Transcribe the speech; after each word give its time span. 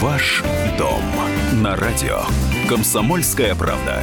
Ваш 0.00 0.42
дом 0.76 1.02
на 1.62 1.76
радио. 1.76 2.20
Комсомольская 2.68 3.54
правда. 3.54 4.02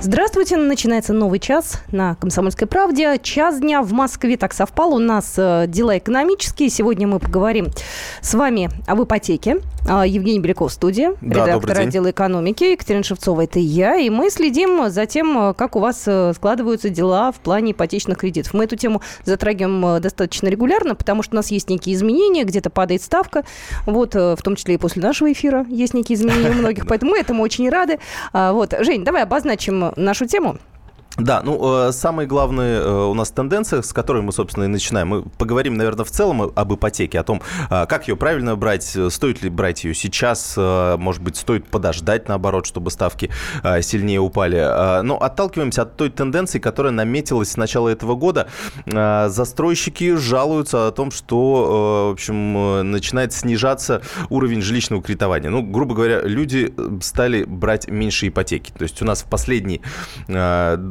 Здравствуйте, 0.00 0.56
начинается 0.56 1.12
новый 1.12 1.38
час 1.38 1.82
на 1.92 2.16
«Комсомольской 2.16 2.66
правде». 2.66 3.18
Час 3.22 3.60
дня 3.60 3.82
в 3.82 3.92
Москве. 3.92 4.36
Так 4.36 4.52
совпало, 4.54 4.94
у 4.94 4.98
нас 4.98 5.34
э, 5.36 5.66
дела 5.68 5.98
экономические. 5.98 6.70
Сегодня 6.70 7.06
мы 7.06 7.18
поговорим 7.18 7.68
с 8.22 8.34
вами 8.34 8.70
об 8.86 9.02
ипотеке. 9.02 9.58
А, 9.88 10.06
Евгений 10.06 10.40
Беляков, 10.40 10.72
студия, 10.72 11.14
Да, 11.20 11.46
редактор 11.46 11.80
отдела 11.80 12.10
экономики. 12.10 12.64
Екатерина 12.64 13.02
Шевцова, 13.02 13.44
это 13.44 13.58
я. 13.58 13.96
И 13.96 14.10
мы 14.10 14.30
следим 14.30 14.90
за 14.90 15.06
тем, 15.06 15.54
как 15.54 15.76
у 15.76 15.80
вас 15.80 16.04
э, 16.06 16.32
складываются 16.34 16.90
дела 16.90 17.32
в 17.32 17.36
плане 17.36 17.72
ипотечных 17.72 18.18
кредитов. 18.18 18.54
Мы 18.54 18.64
эту 18.64 18.76
тему 18.76 19.00
затрагиваем 19.24 19.84
э, 19.86 20.00
достаточно 20.00 20.48
регулярно, 20.48 20.94
потому 20.94 21.22
что 21.22 21.34
у 21.34 21.36
нас 21.36 21.50
есть 21.50 21.70
некие 21.70 21.94
изменения, 21.94 22.44
где-то 22.44 22.70
падает 22.70 23.02
ставка. 23.02 23.44
Вот, 23.86 24.14
э, 24.14 24.36
в 24.36 24.42
том 24.42 24.56
числе 24.56 24.74
и 24.74 24.78
после 24.78 25.02
нашего 25.02 25.32
эфира 25.32 25.66
есть 25.68 25.94
некие 25.94 26.16
изменения 26.16 26.50
у 26.50 26.54
многих, 26.54 26.86
поэтому 26.88 27.12
мы 27.12 27.18
этому 27.18 27.42
очень 27.42 27.68
рады. 27.68 27.98
А, 28.32 28.52
Вот, 28.52 28.74
Жень, 28.80 29.04
давай 29.04 29.22
обозначим 29.22 29.92
нашу 29.96 30.26
тему. 30.26 30.58
Да, 31.16 31.42
ну, 31.44 31.88
э, 31.88 31.92
самые 31.92 32.26
главные 32.26 32.78
э, 32.78 33.04
у 33.04 33.14
нас 33.14 33.30
тенденции, 33.30 33.80
с 33.80 33.92
которой 33.92 34.22
мы, 34.22 34.32
собственно, 34.32 34.64
и 34.64 34.68
начинаем. 34.68 35.08
Мы 35.08 35.22
поговорим, 35.22 35.76
наверное, 35.76 36.04
в 36.04 36.10
целом 36.10 36.52
об 36.54 36.74
ипотеке, 36.74 37.18
о 37.18 37.24
том, 37.24 37.42
э, 37.68 37.86
как 37.86 38.08
ее 38.08 38.16
правильно 38.16 38.54
брать, 38.56 38.94
э, 38.96 39.10
стоит 39.10 39.42
ли 39.42 39.50
брать 39.50 39.84
ее 39.84 39.94
сейчас, 39.94 40.56
может 40.56 41.22
быть, 41.22 41.36
стоит 41.36 41.66
подождать, 41.66 42.28
наоборот, 42.28 42.66
чтобы 42.66 42.90
ставки 42.90 43.30
сильнее 43.82 44.20
упали. 44.20 45.02
Но 45.02 45.20
отталкиваемся 45.20 45.82
от 45.82 45.96
той 45.96 46.10
тенденции, 46.10 46.58
которая 46.58 46.92
наметилась 46.92 47.52
с 47.52 47.56
начала 47.56 47.88
этого 47.88 48.14
года. 48.14 48.48
Застройщики 48.86 50.16
жалуются 50.16 50.88
о 50.88 50.90
том, 50.92 51.10
что, 51.10 52.08
в 52.08 52.12
общем, 52.12 52.90
начинает 52.90 53.32
снижаться 53.32 54.02
уровень 54.28 54.62
жилищного 54.62 55.02
кредитования. 55.02 55.50
Ну, 55.50 55.62
грубо 55.62 55.94
говоря, 55.94 56.22
люди 56.22 56.72
стали 57.02 57.44
брать 57.44 57.88
меньше 57.88 58.28
ипотеки. 58.28 58.72
То 58.76 58.82
есть 58.84 59.00
у 59.02 59.04
нас 59.04 59.22
в 59.22 59.26
последние 59.26 59.80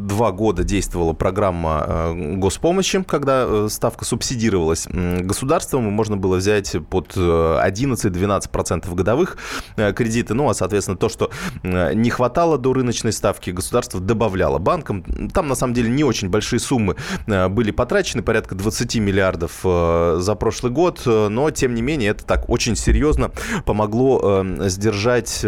два 0.09 0.31
года 0.31 0.63
действовала 0.63 1.13
программа 1.13 1.85
э, 1.87 2.33
госпомощи, 2.35 3.01
когда 3.03 3.45
э, 3.47 3.67
ставка 3.69 4.03
субсидировалась 4.03 4.87
государством, 4.89 5.87
и 5.87 5.91
можно 5.91 6.17
было 6.17 6.37
взять 6.37 6.75
под 6.89 7.13
э, 7.15 7.19
11-12% 7.19 8.93
годовых 8.93 9.37
э, 9.77 9.93
кредиты. 9.93 10.33
Ну, 10.33 10.49
а, 10.49 10.53
соответственно, 10.53 10.97
то, 10.97 11.07
что 11.07 11.29
не 11.63 12.09
хватало 12.09 12.57
до 12.57 12.73
рыночной 12.73 13.13
ставки, 13.13 13.51
государство 13.51 13.99
добавляло 13.99 14.57
банкам. 14.57 15.29
Там, 15.29 15.47
на 15.47 15.55
самом 15.55 15.73
деле, 15.73 15.89
не 15.89 16.03
очень 16.03 16.29
большие 16.29 16.59
суммы 16.59 16.95
были 17.27 17.71
потрачены, 17.71 18.23
порядка 18.23 18.55
20 18.55 18.95
миллиардов 18.95 19.59
за 19.61 20.35
прошлый 20.35 20.71
год, 20.71 21.03
но, 21.05 21.51
тем 21.51 21.75
не 21.75 21.81
менее, 21.81 22.09
это 22.09 22.25
так 22.25 22.49
очень 22.49 22.75
серьезно 22.75 23.31
помогло 23.65 24.43
сдержать 24.61 25.45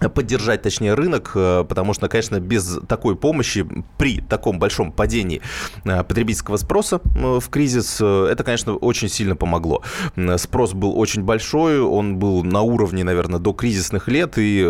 поддержать, 0.00 0.62
точнее, 0.62 0.94
рынок, 0.94 1.32
э, 1.34 1.64
потому 1.68 1.94
что, 1.94 2.08
конечно, 2.08 2.40
без 2.40 2.78
такой 2.88 3.16
помощи 3.16 3.66
при 3.96 4.20
таком 4.20 4.58
большом 4.58 4.92
падении 4.92 5.40
э, 5.84 6.02
потребительского 6.02 6.56
спроса 6.56 7.00
э, 7.14 7.38
в 7.40 7.48
кризис, 7.48 8.00
это, 8.00 8.42
конечно, 8.44 8.74
очень 8.74 9.08
сильно 9.08 9.36
помогло. 9.36 9.82
Спрос 10.36 10.72
был 10.72 10.98
очень 10.98 11.22
большой, 11.22 11.80
он 11.80 12.16
был 12.16 12.42
на 12.42 12.62
уровне, 12.62 13.04
наверное, 13.04 13.38
до 13.38 13.52
кризисных 13.52 14.08
лет, 14.08 14.34
и 14.36 14.64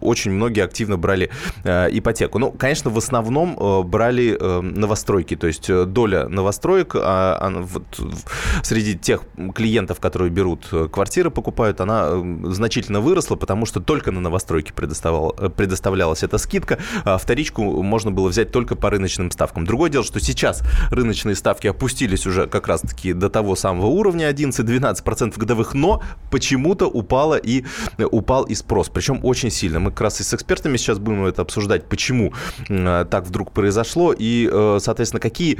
очень 0.00 0.32
многие 0.32 0.62
активно 0.62 0.96
брали 0.96 1.30
ипотеку. 1.64 2.38
Ну, 2.38 2.52
конечно, 2.52 2.90
в 2.90 2.98
основном 2.98 3.56
брали 3.88 4.36
новостройки, 4.40 5.36
то 5.36 5.46
есть 5.46 5.70
доля 5.86 6.28
новостроек 6.28 6.94
а, 6.94 7.38
она 7.40 7.60
вот 7.60 7.84
среди 8.62 8.98
тех 8.98 9.22
клиентов, 9.54 10.00
которые 10.00 10.30
берут 10.30 10.68
квартиры, 10.92 11.30
покупают, 11.30 11.80
она 11.80 12.10
значительно 12.44 13.00
выросла, 13.00 13.36
потому 13.36 13.66
что 13.66 13.80
только 13.80 14.10
на 14.10 14.20
новостройки 14.20 14.41
предоставал- 14.46 15.34
э, 15.38 15.48
предоставлялась 15.48 16.22
эта 16.22 16.38
скидка, 16.38 16.78
а 17.04 17.18
вторичку 17.18 17.82
можно 17.82 18.10
было 18.10 18.28
взять 18.28 18.50
только 18.50 18.76
по 18.76 18.90
рыночным 18.90 19.30
ставкам. 19.30 19.64
Другое 19.64 19.90
дело, 19.90 20.04
что 20.04 20.20
сейчас 20.20 20.62
рыночные 20.90 21.34
ставки 21.34 21.66
опустились 21.66 22.26
уже 22.26 22.46
как 22.46 22.68
раз-таки 22.68 23.12
до 23.12 23.30
того 23.30 23.56
самого 23.56 23.86
уровня 23.86 24.28
11-12% 24.28 25.38
годовых, 25.38 25.74
но 25.74 26.02
почему-то 26.30 26.86
упало 26.86 27.36
и, 27.36 27.64
э, 27.98 28.04
упал 28.04 28.44
и 28.44 28.54
спрос, 28.54 28.88
причем 28.88 29.20
очень 29.22 29.50
сильно. 29.50 29.80
Мы 29.80 29.90
как 29.90 30.02
раз 30.02 30.20
и 30.20 30.24
с 30.24 30.34
экспертами 30.34 30.76
сейчас 30.76 30.98
будем 30.98 31.24
это 31.24 31.42
обсуждать, 31.42 31.88
почему 31.88 32.32
э, 32.68 33.06
так 33.10 33.26
вдруг 33.26 33.52
произошло 33.52 34.14
и, 34.16 34.50
соответственно, 34.80 35.20
какие 35.20 35.58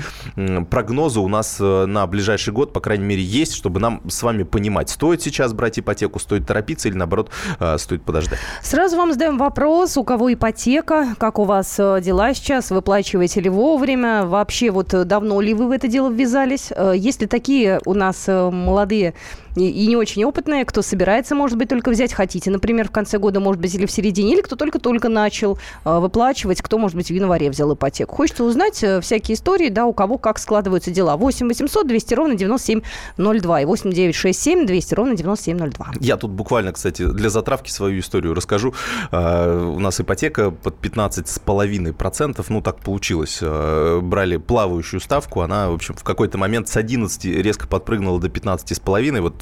прогнозы 0.70 1.20
у 1.20 1.28
нас 1.28 1.58
на 1.60 2.06
ближайший 2.06 2.52
год, 2.52 2.72
по 2.72 2.80
крайней 2.80 3.04
мере, 3.04 3.22
есть, 3.22 3.54
чтобы 3.54 3.80
нам 3.80 4.02
с 4.08 4.22
вами 4.22 4.42
понимать, 4.42 4.90
стоит 4.90 5.22
сейчас 5.22 5.52
брать 5.52 5.78
ипотеку, 5.78 6.18
стоит 6.18 6.46
торопиться 6.46 6.88
или, 6.88 6.96
наоборот, 6.96 7.30
стоит 7.76 8.02
подождать. 8.04 8.38
Сразу 8.72 8.96
вам 8.96 9.12
задаем 9.12 9.36
вопрос, 9.36 9.98
у 9.98 10.02
кого 10.02 10.32
ипотека, 10.32 11.14
как 11.18 11.38
у 11.38 11.44
вас 11.44 11.76
э, 11.78 12.00
дела 12.00 12.32
сейчас, 12.32 12.70
выплачиваете 12.70 13.42
ли 13.42 13.50
вовремя, 13.50 14.24
вообще 14.24 14.70
вот 14.70 14.94
э, 14.94 15.04
давно 15.04 15.42
ли 15.42 15.52
вы 15.52 15.68
в 15.68 15.72
это 15.72 15.88
дело 15.88 16.08
ввязались, 16.08 16.72
Э, 16.74 16.94
есть 16.96 17.20
ли 17.20 17.26
такие 17.26 17.82
у 17.84 17.92
нас 17.92 18.26
молодые 18.28 19.12
и, 19.56 19.86
не 19.86 19.96
очень 19.96 20.24
опытные, 20.24 20.64
кто 20.64 20.82
собирается, 20.82 21.34
может 21.34 21.58
быть, 21.58 21.68
только 21.68 21.90
взять, 21.90 22.12
хотите, 22.12 22.50
например, 22.50 22.88
в 22.88 22.90
конце 22.90 23.18
года, 23.18 23.40
может 23.40 23.60
быть, 23.60 23.74
или 23.74 23.86
в 23.86 23.90
середине, 23.90 24.34
или 24.34 24.40
кто 24.40 24.56
только-только 24.56 25.08
начал 25.08 25.58
э, 25.84 25.98
выплачивать, 25.98 26.62
кто, 26.62 26.78
может 26.78 26.96
быть, 26.96 27.08
в 27.08 27.12
январе 27.12 27.50
взял 27.50 27.72
ипотеку. 27.74 28.14
Хочется 28.16 28.44
узнать 28.44 28.82
э, 28.82 29.00
всякие 29.00 29.34
истории, 29.36 29.68
да, 29.68 29.86
у 29.86 29.92
кого 29.92 30.18
как 30.18 30.38
складываются 30.38 30.90
дела. 30.90 31.16
8 31.16 31.48
800 31.48 31.86
200 31.86 32.14
ровно 32.14 32.34
9702 32.36 33.60
и 33.60 33.64
8 33.64 33.90
967 33.92 34.66
200 34.66 34.94
ровно 34.94 35.16
9702. 35.16 35.86
Я 36.00 36.16
тут 36.16 36.30
буквально, 36.30 36.72
кстати, 36.72 37.06
для 37.06 37.28
затравки 37.30 37.70
свою 37.70 38.00
историю 38.00 38.34
расскажу. 38.34 38.74
Э, 39.10 39.62
У 39.74 39.78
нас 39.78 40.00
ипотека 40.00 40.50
под 40.50 40.76
15,5%, 40.80 42.44
ну 42.48 42.60
так 42.60 42.78
получилось. 42.80 43.38
Э, 43.40 44.00
Брали 44.02 44.36
плавающую 44.36 45.00
ставку, 45.00 45.40
она, 45.40 45.70
в 45.70 45.74
общем, 45.74 45.94
в 45.94 46.04
какой-то 46.04 46.38
момент 46.38 46.68
с 46.68 46.76
11 46.76 47.24
резко 47.24 47.66
подпрыгнула 47.66 48.20
до 48.20 48.28
15,5, 48.28 49.20
вот 49.20 49.41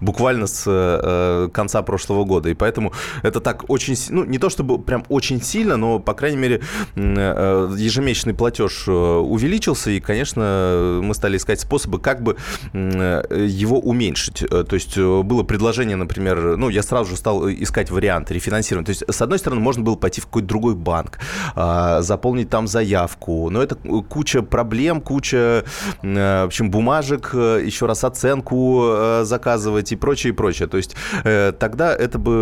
буквально 0.00 0.46
с 0.46 0.64
э, 0.66 1.48
конца 1.52 1.82
прошлого 1.82 2.24
года. 2.24 2.48
И 2.48 2.54
поэтому 2.54 2.92
это 3.22 3.40
так 3.40 3.64
очень, 3.68 3.96
ну 4.10 4.24
не 4.24 4.38
то 4.38 4.48
чтобы 4.48 4.78
прям 4.78 5.04
очень 5.08 5.42
сильно, 5.42 5.76
но, 5.76 5.98
по 5.98 6.14
крайней 6.14 6.38
мере, 6.38 6.60
м, 6.94 7.14
э, 7.18 7.74
ежемесячный 7.76 8.34
платеж 8.34 8.84
э, 8.86 8.92
увеличился, 8.92 9.90
и, 9.90 10.00
конечно, 10.00 11.00
мы 11.02 11.14
стали 11.14 11.36
искать 11.36 11.60
способы, 11.60 11.98
как 11.98 12.22
бы 12.22 12.36
э, 12.72 13.46
его 13.48 13.78
уменьшить. 13.78 14.42
Э, 14.42 14.64
То 14.64 14.74
есть 14.74 14.96
э, 14.96 15.22
было 15.22 15.42
предложение, 15.42 15.96
например, 15.96 16.56
ну, 16.56 16.68
я 16.68 16.82
сразу 16.82 17.10
же 17.10 17.16
стал 17.16 17.48
искать 17.48 17.90
варианты 17.90 18.34
рефинансирования. 18.34 18.86
То 18.86 18.90
есть, 18.90 19.04
с 19.08 19.22
одной 19.22 19.38
стороны, 19.38 19.60
можно 19.60 19.82
было 19.82 19.96
пойти 19.96 20.20
в 20.20 20.26
какой-то 20.26 20.48
другой 20.48 20.74
банк, 20.74 21.18
а, 21.54 22.00
заполнить 22.02 22.50
там 22.50 22.66
заявку, 22.66 23.50
но 23.50 23.62
это 23.62 23.76
куча 24.08 24.42
проблем, 24.42 25.00
куча, 25.00 25.64
э, 26.02 26.42
в 26.42 26.46
общем, 26.46 26.70
бумажек, 26.70 27.30
э, 27.34 27.62
еще 27.64 27.86
раз 27.86 28.04
оценку 28.04 28.82
э, 28.84 29.07
заказывать 29.24 29.92
и 29.92 29.96
прочее, 29.96 30.32
и 30.32 30.36
прочее. 30.36 30.68
То 30.68 30.76
есть 30.76 30.96
э, 31.24 31.52
тогда 31.58 31.94
это 31.94 32.18
бы, 32.18 32.32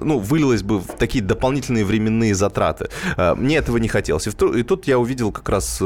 э, 0.00 0.04
ну, 0.04 0.18
вылилось 0.18 0.62
бы 0.62 0.78
в 0.80 0.86
такие 0.98 1.22
дополнительные 1.24 1.84
временные 1.84 2.34
затраты. 2.34 2.88
Э, 3.16 3.34
Мне 3.34 3.56
этого 3.56 3.78
не 3.78 3.88
хотелось. 3.88 4.26
И, 4.26 4.62
тут 4.62 4.86
я 4.86 4.98
увидел 4.98 5.32
как 5.32 5.48
раз 5.48 5.78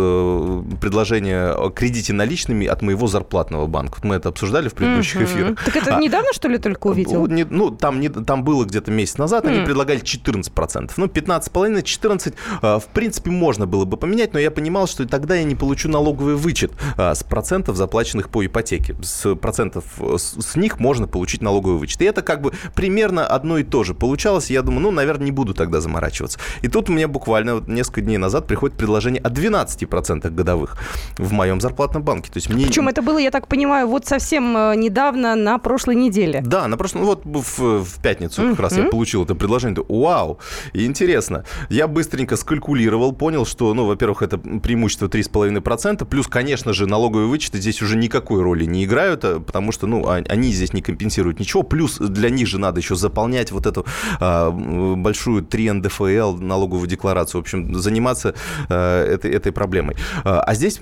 предложение 0.81 1.51
о 1.53 1.71
кредите 1.71 2.13
наличными 2.13 2.67
от 2.67 2.83
моего 2.83 3.07
зарплатного 3.07 3.67
банка. 3.67 3.97
Вот 3.97 4.05
Мы 4.05 4.15
это 4.17 4.29
обсуждали 4.29 4.69
в 4.69 4.75
предыдущих 4.75 5.17
Мгм. 5.21 5.25
эфирах. 5.25 5.65
Так 5.65 5.77
это 5.77 5.97
А, 5.97 6.01
недавно, 6.01 6.33
что 6.33 6.49
ли, 6.49 6.59
только 6.59 6.87
увидел? 6.89 7.27
не- 7.27 7.45
ну, 7.45 7.71
там, 7.71 8.01
не, 8.01 8.09
там 8.09 8.45
было 8.45 8.65
где-то 8.65 8.91
месяц 8.91 9.19
назад, 9.19 9.45
они 9.47 9.59
М. 9.59 9.65
предлагали 9.65 10.01
14%. 10.01 10.93
Ну, 10.97 11.07
15,5, 11.09 11.83
14, 11.83 12.35
э, 12.63 12.79
в 12.79 12.85
принципе, 12.95 13.31
можно 13.31 13.67
было 13.67 13.85
бы 13.85 13.97
поменять, 13.97 14.33
но 14.33 14.39
я 14.39 14.51
понимал, 14.51 14.87
что 14.87 15.07
тогда 15.07 15.35
я 15.37 15.45
не 15.45 15.55
получу 15.55 15.89
налоговый 15.89 16.35
вычет 16.37 16.73
с 16.97 17.23
процентов, 17.23 17.77
заплаченных 17.77 18.29
по 18.31 18.45
ипотеке. 18.45 18.97
С 19.03 19.35
процентов 19.35 19.85
с, 20.19 20.57
них 20.57 20.79
можно 20.81 21.07
получить 21.07 21.43
налоговый 21.43 21.79
вычет. 21.79 22.03
И 22.03 22.05
это 22.05 22.23
как 22.23 22.41
бы 22.41 22.53
примерно 22.75 23.27
одно 23.27 23.59
и 23.59 23.65
то 23.65 23.85
же 23.85 23.95
получалось. 23.95 24.51
Я 24.51 24.63
думаю, 24.63 24.83
ну, 24.83 24.91
наверное, 24.91 25.27
не 25.27 25.33
буду 25.33 25.55
тогда 25.55 25.81
заморачиваться. 25.81 26.39
И 26.63 26.69
тут 26.69 26.89
мне 26.89 27.07
буквально 27.07 27.57
вот 27.57 27.69
несколько 27.69 28.01
дней 28.01 28.19
назад 28.19 28.47
приходит 28.47 28.77
предложение 28.77 29.23
о 29.23 29.31
12% 29.31 30.31
годовых 30.31 30.77
в 31.17 31.33
моем 31.33 31.61
зарплатном 31.61 32.03
банке. 32.03 32.31
То 32.31 32.39
есть 32.39 32.51
мне... 32.51 32.67
Причем 32.67 32.89
это 32.89 33.03
было, 33.03 33.19
я 33.19 33.31
так 33.31 33.47
понимаю, 33.49 33.89
вот 33.89 34.07
совсем 34.07 34.57
э, 34.57 34.77
недавно, 34.77 35.35
на 35.35 35.59
прошлой 35.59 35.95
неделе. 35.95 36.43
Да, 36.45 36.67
на 36.67 36.77
прошлом, 36.77 37.03
ну 37.03 37.07
вот 37.07 37.23
в, 37.25 37.85
в 37.85 38.03
пятницу 38.03 38.43
как 38.51 38.61
раз 38.61 38.77
я 38.77 38.85
получил 38.85 39.25
это 39.25 39.35
предложение. 39.35 39.77
Думаю, 39.77 39.89
Вау, 39.89 40.39
интересно. 40.73 41.45
Я 41.69 41.87
быстренько 41.87 42.37
скалькулировал, 42.37 43.13
понял, 43.13 43.45
что, 43.45 43.75
ну, 43.75 43.87
во-первых, 43.87 44.23
это 44.23 44.39
преимущество 44.39 45.07
3,5%, 45.07 46.05
плюс, 46.07 46.27
конечно 46.27 46.73
же, 46.73 46.87
налоговые 46.87 47.29
вычеты 47.29 47.59
здесь 47.59 47.83
уже 47.83 47.97
никакой 47.97 48.43
роли 48.43 48.65
не 48.65 48.85
играют, 48.85 49.25
а, 49.25 49.41
потому 49.41 49.73
что, 49.73 49.87
ну, 49.87 50.08
они 50.09 50.53
здесь 50.53 50.73
не 50.73 50.83
компенсируют 50.83 51.41
ничего. 51.41 51.63
Плюс 51.63 51.99
для 51.99 52.31
них 52.31 52.47
же 52.47 52.59
надо 52.59 52.81
еще 52.81 52.95
заполнять 52.95 53.53
вот 53.53 53.67
эту 53.67 53.87
а, 54.21 54.51
большую 54.51 55.43
3 55.43 55.73
НДФЛ, 55.73 56.37
налоговую 56.39 56.89
декларацию. 56.89 57.41
В 57.41 57.43
общем, 57.43 57.75
заниматься 57.75 58.35
а, 58.69 59.05
этой, 59.05 59.31
этой 59.31 59.53
проблемой. 59.53 59.97
А, 60.25 60.41
а 60.41 60.55
здесь, 60.55 60.81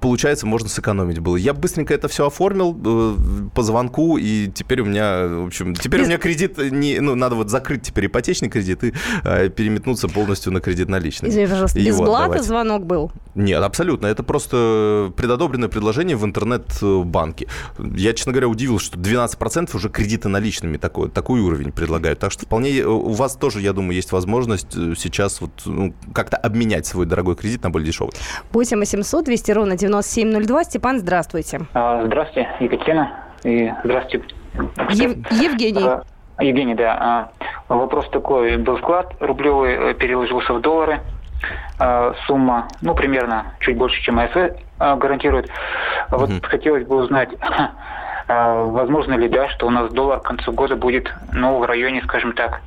получается, 0.00 0.46
можно 0.46 0.68
сэкономить 0.68 1.18
было. 1.18 1.36
Я 1.36 1.54
быстренько 1.54 1.94
это 1.94 2.08
все 2.08 2.26
оформил 2.26 2.78
э, 2.84 3.16
по 3.54 3.62
звонку, 3.62 4.18
и 4.18 4.48
теперь 4.48 4.80
у 4.80 4.84
меня, 4.84 5.26
в 5.26 5.46
общем, 5.46 5.74
теперь 5.74 6.00
Без... 6.00 6.06
у 6.06 6.08
меня 6.08 6.18
кредит, 6.18 6.58
не, 6.58 7.00
ну, 7.00 7.14
надо 7.14 7.34
вот 7.34 7.50
закрыть 7.50 7.82
теперь 7.82 8.06
ипотечный 8.06 8.48
кредит 8.48 8.84
и 8.84 8.92
а, 9.24 9.48
переметнуться 9.48 10.08
полностью 10.08 10.52
на 10.52 10.60
кредит 10.60 10.88
наличный. 10.88 11.28
Извини, 11.30 11.46
пожалуйста, 11.46 11.78
без 11.78 11.96
блата 11.98 12.42
звонок 12.42 12.86
был? 12.86 13.12
Нет, 13.34 13.62
абсолютно. 13.62 14.06
Это 14.06 14.22
просто 14.22 15.12
предодобренное 15.16 15.68
предложение 15.68 16.16
в 16.16 16.24
интернет-банке. 16.24 17.46
Я, 17.78 18.12
честно 18.12 18.32
говоря, 18.32 18.48
удивился, 18.50 18.86
что 18.86 18.98
12% 18.98 19.74
уже 19.74 19.88
кредиты 19.88 20.28
наличными 20.28 20.76
такой, 20.76 21.08
такой 21.08 21.40
уровень 21.40 21.72
предлагают. 21.72 22.18
Так 22.18 22.32
что 22.32 22.46
вполне 22.46 22.78
э, 22.78 22.84
у 22.84 23.12
вас 23.12 23.36
тоже, 23.36 23.60
я 23.60 23.72
думаю, 23.72 23.94
есть 23.94 24.12
возможность 24.12 24.76
э, 24.76 24.94
сейчас 24.96 25.40
вот 25.40 25.50
ну, 25.64 25.94
как-то 26.12 26.36
обменять 26.36 26.86
свой 26.86 27.06
дорогой 27.06 27.36
кредит 27.36 27.62
на 27.62 27.70
более 27.70 27.86
дешевый. 27.86 28.12
8 28.52 28.78
800 28.78 29.24
200 29.24 29.52
ровно 29.52 29.76
9702. 29.76 30.64
Степан, 30.64 30.98
здравствуйте. 30.98 31.60
А, 31.74 32.04
здравствуйте, 32.06 32.48
Екатерина. 32.60 33.12
И 33.44 33.72
здравствуйте. 33.84 34.26
Ев- 34.90 35.32
Евгений. 35.32 35.84
А, 35.84 36.04
Евгений, 36.42 36.74
да. 36.74 37.32
А, 37.68 37.74
вопрос 37.74 38.08
такой. 38.10 38.56
Был 38.56 38.76
вклад 38.76 39.14
рублевый, 39.20 39.92
э, 39.92 39.94
переложился 39.94 40.52
в 40.52 40.60
доллары. 40.60 41.00
А, 41.78 42.14
сумма, 42.26 42.68
ну, 42.82 42.94
примерно 42.94 43.54
чуть 43.60 43.76
больше, 43.76 44.02
чем 44.02 44.18
АФ 44.18 44.34
гарантирует. 44.78 45.48
Вот 46.10 46.30
угу. 46.30 46.38
хотелось 46.42 46.86
бы 46.86 46.96
узнать, 46.96 47.30
возможно 48.30 49.14
ли, 49.14 49.28
да, 49.28 49.48
что 49.48 49.66
у 49.66 49.70
нас 49.70 49.92
доллар 49.92 50.20
к 50.20 50.24
концу 50.24 50.52
года 50.52 50.76
будет, 50.76 51.12
ну, 51.32 51.58
в 51.58 51.64
районе, 51.64 52.02
скажем 52.02 52.32
так, 52.32 52.60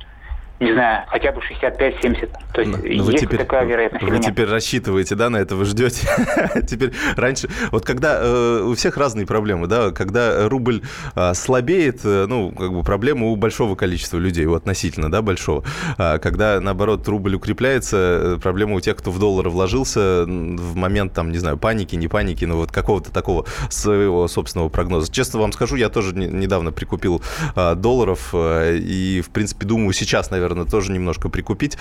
не 0.60 0.72
знаю, 0.72 1.04
хотя 1.08 1.32
бы 1.32 1.40
65-70. 1.40 2.30
То 2.52 2.60
есть 2.60 2.72
ну, 2.72 2.78
вы 2.78 2.88
есть 2.88 3.18
теперь, 3.18 3.38
такая 3.40 3.64
вероятность 3.64 4.04
Вы 4.04 4.18
теперь 4.20 4.46
рассчитываете, 4.46 5.16
да, 5.16 5.28
на 5.28 5.38
это 5.38 5.56
вы 5.56 5.64
ждете? 5.64 6.06
теперь 6.68 6.92
раньше... 7.16 7.48
Вот 7.72 7.84
когда 7.84 8.20
э, 8.20 8.62
у 8.62 8.74
всех 8.74 8.96
разные 8.96 9.26
проблемы, 9.26 9.66
да, 9.66 9.90
когда 9.90 10.48
рубль 10.48 10.82
э, 11.16 11.34
слабеет, 11.34 12.00
э, 12.04 12.26
ну, 12.28 12.52
как 12.52 12.72
бы 12.72 12.84
проблема 12.84 13.26
у 13.26 13.36
большого 13.36 13.74
количества 13.74 14.18
людей, 14.18 14.46
у 14.46 14.54
относительно, 14.54 15.10
да, 15.10 15.22
большого. 15.22 15.64
А 15.98 16.18
когда, 16.18 16.60
наоборот, 16.60 17.06
рубль 17.08 17.34
укрепляется, 17.34 17.96
э, 18.36 18.38
проблема 18.40 18.76
у 18.76 18.80
тех, 18.80 18.96
кто 18.96 19.10
в 19.10 19.18
доллары 19.18 19.50
вложился 19.50 20.24
в 20.24 20.76
момент, 20.76 21.14
там, 21.14 21.32
не 21.32 21.38
знаю, 21.38 21.58
паники, 21.58 21.96
не 21.96 22.06
паники, 22.06 22.44
но 22.44 22.56
вот 22.56 22.70
какого-то 22.70 23.10
такого 23.10 23.44
своего 23.70 24.28
собственного 24.28 24.68
прогноза. 24.68 25.12
Честно 25.12 25.40
вам 25.40 25.52
скажу, 25.52 25.74
я 25.74 25.88
тоже 25.88 26.14
не, 26.14 26.26
недавно 26.26 26.70
прикупил 26.70 27.22
э, 27.56 27.74
долларов 27.74 28.30
э, 28.32 28.78
и, 28.78 29.20
в 29.20 29.30
принципе, 29.30 29.66
думаю, 29.66 29.92
сейчас, 29.92 30.30
наверное, 30.30 30.43
наверное, 30.44 30.70
тоже 30.70 30.92
немножко 30.92 31.28
прикупить, 31.28 31.76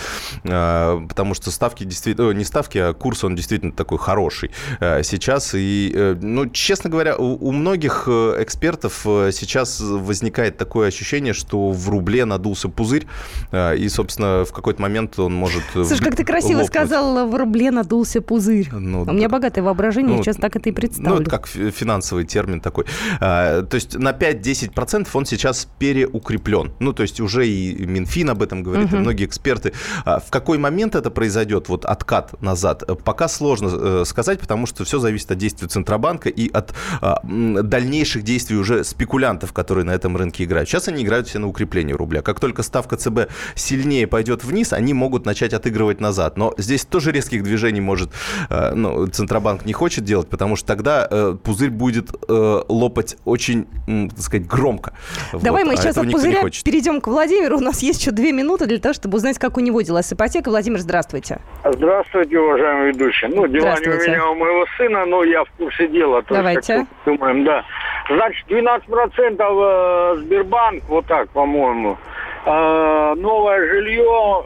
а, 0.45 1.05
потому 1.07 1.33
что 1.33 1.51
ставки 1.51 1.83
действительно, 1.83 2.31
не 2.31 2.45
ставки, 2.45 2.77
а 2.77 2.93
курс, 2.93 3.23
он 3.23 3.35
действительно 3.35 3.71
такой 3.71 3.97
хороший 3.97 4.51
а, 4.79 5.03
сейчас. 5.03 5.53
И, 5.53 5.91
э, 5.93 6.15
ну, 6.21 6.47
честно 6.49 6.89
говоря, 6.89 7.17
у, 7.17 7.51
многих 7.51 8.05
э, 8.07 8.37
экспертов 8.39 9.01
э, 9.05 9.31
сейчас 9.33 9.79
возникает 9.81 10.57
такое 10.57 10.87
ощущение, 10.87 11.33
что 11.33 11.71
в 11.71 11.89
рубле 11.89 12.25
надулся 12.25 12.69
пузырь, 12.69 13.05
а, 13.51 13.73
и, 13.73 13.89
собственно, 13.89 14.45
в 14.45 14.51
какой-то 14.51 14.81
момент 14.81 15.19
он 15.19 15.33
может 15.33 15.63
Слушай, 15.73 16.03
как 16.03 16.15
ты 16.15 16.23
красиво 16.23 16.59
лопнуть. 16.59 16.67
сказал, 16.67 17.27
в 17.27 17.35
рубле 17.35 17.71
надулся 17.71 18.21
пузырь. 18.21 18.69
Ну, 18.71 19.03
У 19.03 19.11
меня 19.11 19.29
богатое 19.29 19.63
воображение, 19.63 20.17
ну, 20.17 20.23
сейчас 20.23 20.37
так 20.37 20.55
это 20.55 20.69
и 20.69 20.71
представлю. 20.71 21.15
Ну, 21.15 21.21
это 21.21 21.29
как 21.29 21.47
финансовый 21.47 22.25
термин 22.25 22.61
такой. 22.61 22.85
То 23.19 23.67
есть 23.73 23.97
на 23.97 24.11
5-10% 24.11 25.07
он 25.13 25.25
сейчас 25.25 25.67
переукреплен. 25.79 26.71
Ну, 26.79 26.93
то 26.93 27.03
есть 27.03 27.19
уже 27.19 27.47
и 27.47 27.85
Минфин 27.85 28.29
об 28.29 28.41
этом 28.41 28.52
этом 28.53 28.63
говорит, 28.63 28.87
угу. 28.87 28.97
и 28.97 28.99
многие 28.99 29.25
эксперты. 29.25 29.73
А 30.05 30.19
в 30.19 30.29
какой 30.29 30.57
момент 30.57 30.95
это 30.95 31.09
произойдет, 31.09 31.69
вот 31.69 31.85
откат 31.85 32.41
назад, 32.41 32.83
пока 33.03 33.27
сложно 33.27 33.69
э, 33.71 34.03
сказать, 34.05 34.39
потому 34.39 34.65
что 34.65 34.83
все 34.85 34.99
зависит 34.99 35.31
от 35.31 35.37
действий 35.37 35.67
Центробанка 35.67 36.29
и 36.29 36.51
от 36.51 36.73
а, 37.01 37.21
дальнейших 37.23 38.23
действий 38.23 38.57
уже 38.57 38.83
спекулянтов, 38.83 39.53
которые 39.53 39.85
на 39.85 39.91
этом 39.91 40.15
рынке 40.17 40.43
играют. 40.43 40.69
Сейчас 40.69 40.87
они 40.87 41.03
играют 41.03 41.27
все 41.27 41.39
на 41.39 41.47
укрепление 41.47 41.95
рубля. 41.95 42.21
Как 42.21 42.39
только 42.39 42.63
ставка 42.63 42.97
ЦБ 42.97 43.29
сильнее 43.55 44.07
пойдет 44.07 44.43
вниз, 44.43 44.73
они 44.73 44.93
могут 44.93 45.25
начать 45.25 45.53
отыгрывать 45.53 45.99
назад. 45.99 46.37
Но 46.37 46.53
здесь 46.57 46.85
тоже 46.85 47.11
резких 47.11 47.43
движений 47.43 47.81
может, 47.81 48.11
э, 48.49 48.73
ну, 48.73 49.07
Центробанк 49.07 49.65
не 49.65 49.73
хочет 49.73 50.03
делать, 50.03 50.27
потому 50.27 50.55
что 50.55 50.67
тогда 50.67 51.07
э, 51.09 51.37
пузырь 51.41 51.71
будет 51.71 52.11
лопать 52.27 53.17
очень, 53.25 53.65
так 53.85 54.19
сказать, 54.19 54.47
громко. 54.47 54.93
Давай 55.33 55.63
вот. 55.63 55.71
мы 55.71 55.79
а 55.79 55.81
сейчас 55.81 55.97
от 55.97 56.11
пузыря 56.11 56.43
перейдем 56.63 57.01
к 57.01 57.07
Владимиру. 57.07 57.57
У 57.57 57.61
нас 57.61 57.81
есть 57.81 58.01
еще 58.01 58.11
две 58.11 58.31
минуты 58.31 58.42
минуты 58.43 58.67
для 58.67 58.79
того, 58.79 58.93
чтобы 58.93 59.15
узнать, 59.15 59.39
как 59.39 59.57
у 59.57 59.61
него 59.61 59.81
дела 59.81 60.01
с 60.01 60.13
ипотекой. 60.13 60.51
Владимир, 60.51 60.79
здравствуйте. 60.79 61.39
Здравствуйте, 61.63 62.37
уважаемый 62.39 62.91
ведущий. 62.91 63.27
Ну, 63.27 63.47
дела 63.47 63.75
не 63.79 63.87
у 63.87 63.93
меня, 63.93 64.29
у 64.29 64.35
моего 64.35 64.65
сына, 64.77 65.05
но 65.05 65.23
я 65.23 65.43
в 65.45 65.51
курсе 65.51 65.87
дела. 65.87 66.23
Давайте. 66.29 66.85
Думаем, 67.05 67.45
да. 67.45 67.63
Значит, 68.09 68.45
12% 68.49 69.37
э, 69.39 70.15
Сбербанк, 70.19 70.83
вот 70.89 71.05
так, 71.05 71.29
по-моему. 71.29 71.97
Э, 72.45 73.13
новое 73.15 73.65
жилье, 73.65 74.43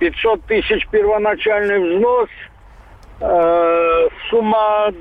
500 0.00 0.38
э, 0.38 0.42
тысяч 0.48 0.86
первоначальный 0.88 1.78
взнос, 1.78 2.28
сумма 4.28 4.92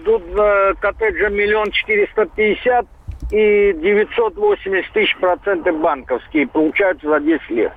коттеджа 0.79 1.29
миллион 1.29 1.71
четыреста 1.71 2.27
пятьдесят 2.27 2.85
и 3.31 3.73
980 3.73 4.91
тысяч 4.93 5.15
проценты 5.17 5.71
банковские 5.71 6.47
получаются 6.47 7.07
за 7.07 7.19
10 7.19 7.49
лет. 7.49 7.71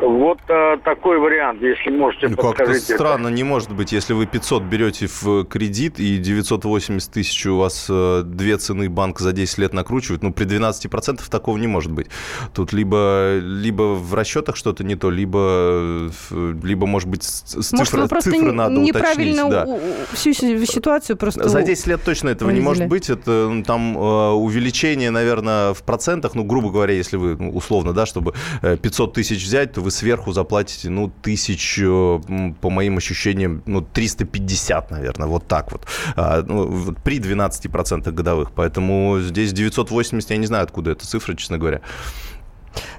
Вот 0.00 0.38
а, 0.48 0.76
такой 0.78 1.18
вариант, 1.18 1.62
если 1.62 1.90
можете 1.90 2.28
ну, 2.28 2.36
Как-то 2.36 2.74
странно 2.74 3.28
не 3.28 3.44
может 3.44 3.72
быть, 3.72 3.92
если 3.92 4.12
вы 4.12 4.26
500 4.26 4.62
берете 4.64 5.06
в 5.06 5.44
кредит 5.44 5.98
и 5.98 6.18
980 6.18 7.10
тысяч 7.10 7.46
у 7.46 7.56
вас 7.56 7.86
э, 7.88 8.22
две 8.24 8.58
цены 8.58 8.90
банк 8.90 9.20
за 9.20 9.32
10 9.32 9.58
лет 9.58 9.72
накручивает, 9.72 10.22
ну 10.22 10.34
при 10.34 10.44
12% 10.44 11.20
такого 11.30 11.56
не 11.56 11.66
может 11.66 11.92
быть. 11.92 12.08
Тут 12.52 12.74
либо, 12.74 13.38
либо 13.38 13.94
в 13.94 14.12
расчетах 14.12 14.56
что-то 14.56 14.84
не 14.84 14.96
то, 14.96 15.10
либо, 15.10 16.10
э, 16.30 16.54
либо 16.62 16.86
может 16.86 17.08
быть, 17.08 17.22
с 17.22 17.72
может, 17.72 17.88
цифры, 17.88 18.06
просто 18.06 18.30
цифры 18.32 18.52
надо 18.52 18.74
неправильно 18.74 19.46
уточнить. 19.46 19.80
Да. 19.80 20.14
всю 20.14 20.32
ситуацию 20.34 21.16
просто 21.16 21.48
За 21.48 21.62
10 21.62 21.86
лет 21.86 22.02
точно 22.04 22.28
этого 22.28 22.48
увидели. 22.48 22.62
не 22.62 22.68
может 22.68 22.86
быть. 22.86 23.08
Это 23.08 23.48
ну, 23.50 23.62
там 23.62 23.96
э, 23.96 24.30
увеличение, 24.32 25.10
наверное, 25.10 25.72
в 25.72 25.82
процентах, 25.82 26.34
ну, 26.34 26.44
грубо 26.44 26.70
говоря, 26.70 26.92
если 26.92 27.16
вы, 27.16 27.36
ну, 27.38 27.50
условно, 27.50 27.94
да, 27.94 28.04
чтобы 28.04 28.34
500 28.60 29.14
тысяч 29.14 29.42
взять, 29.42 29.72
то 29.72 29.85
вы 29.86 29.92
сверху 29.92 30.32
заплатите, 30.32 30.90
ну, 30.90 31.12
тысяч, 31.22 31.78
э, 31.78 32.20
по 32.60 32.70
моим 32.70 32.96
ощущениям, 32.96 33.62
ну, 33.66 33.80
350, 33.80 34.90
наверное, 34.90 35.28
вот 35.28 35.46
так 35.46 35.70
вот, 35.70 35.86
а, 36.16 36.42
ну, 36.42 36.92
при 37.04 37.20
12% 37.20 38.12
годовых. 38.12 38.50
Поэтому 38.50 39.20
здесь 39.20 39.52
980, 39.52 40.30
я 40.30 40.36
не 40.38 40.46
знаю, 40.46 40.64
откуда 40.64 40.90
эта 40.90 41.06
цифра, 41.06 41.36
честно 41.36 41.58
говоря. 41.58 41.82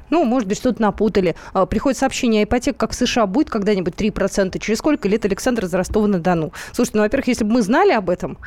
Ну, 0.09 0.23
может 0.23 0.47
быть, 0.47 0.57
что-то 0.57 0.81
напутали. 0.81 1.35
А, 1.51 1.65
приходит 1.65 1.99
сообщение, 1.99 2.43
а 2.43 2.45
ипотека, 2.45 2.77
как 2.77 2.91
в 2.91 2.95
США, 2.95 3.25
будет 3.25 3.49
когда-нибудь 3.49 3.93
3%. 3.93 4.57
Через 4.59 4.79
сколько 4.79 5.09
лет 5.09 5.25
Александр 5.25 5.65
из 5.65 5.73
Ростова-на-Дону? 5.73 6.53
Слушайте, 6.71 6.99
ну, 6.99 7.03
во-первых, 7.03 7.27
если 7.27 7.43
бы 7.43 7.51
мы 7.51 7.61
знали 7.61 7.91
об 7.91 8.09
этом, 8.09 8.37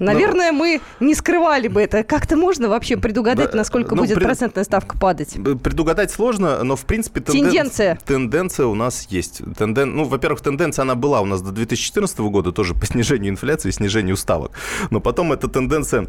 Наверное, 0.00 0.50
ну, 0.50 0.58
мы 0.58 0.80
не 0.98 1.14
скрывали 1.14 1.68
бы 1.68 1.80
это. 1.80 2.02
Как-то 2.02 2.36
можно 2.36 2.68
вообще 2.68 2.96
предугадать, 2.96 3.54
насколько 3.54 3.94
ну, 3.94 4.02
будет 4.02 4.14
пред... 4.14 4.26
процентная 4.26 4.64
ставка 4.64 4.98
падать? 4.98 5.34
Предугадать 5.62 6.10
сложно, 6.10 6.64
но 6.64 6.74
в 6.74 6.84
принципе 6.84 7.20
тенден... 7.20 7.44
тенденция. 7.44 7.98
Тенденция 8.04 8.66
у 8.66 8.74
нас 8.74 9.06
есть. 9.10 9.42
Тенден... 9.56 9.94
Ну, 9.94 10.04
во-первых, 10.04 10.40
тенденция 10.40 10.82
она 10.82 10.94
была 10.94 11.20
у 11.20 11.26
нас 11.26 11.42
до 11.42 11.52
2014 11.52 12.18
года 12.20 12.50
тоже 12.50 12.74
по 12.74 12.86
снижению 12.86 13.30
инфляции 13.30 13.68
и 13.68 13.72
снижению 13.72 14.16
ставок. 14.16 14.52
Но 14.90 15.00
потом 15.00 15.32
эта 15.32 15.48
тенденция 15.48 16.06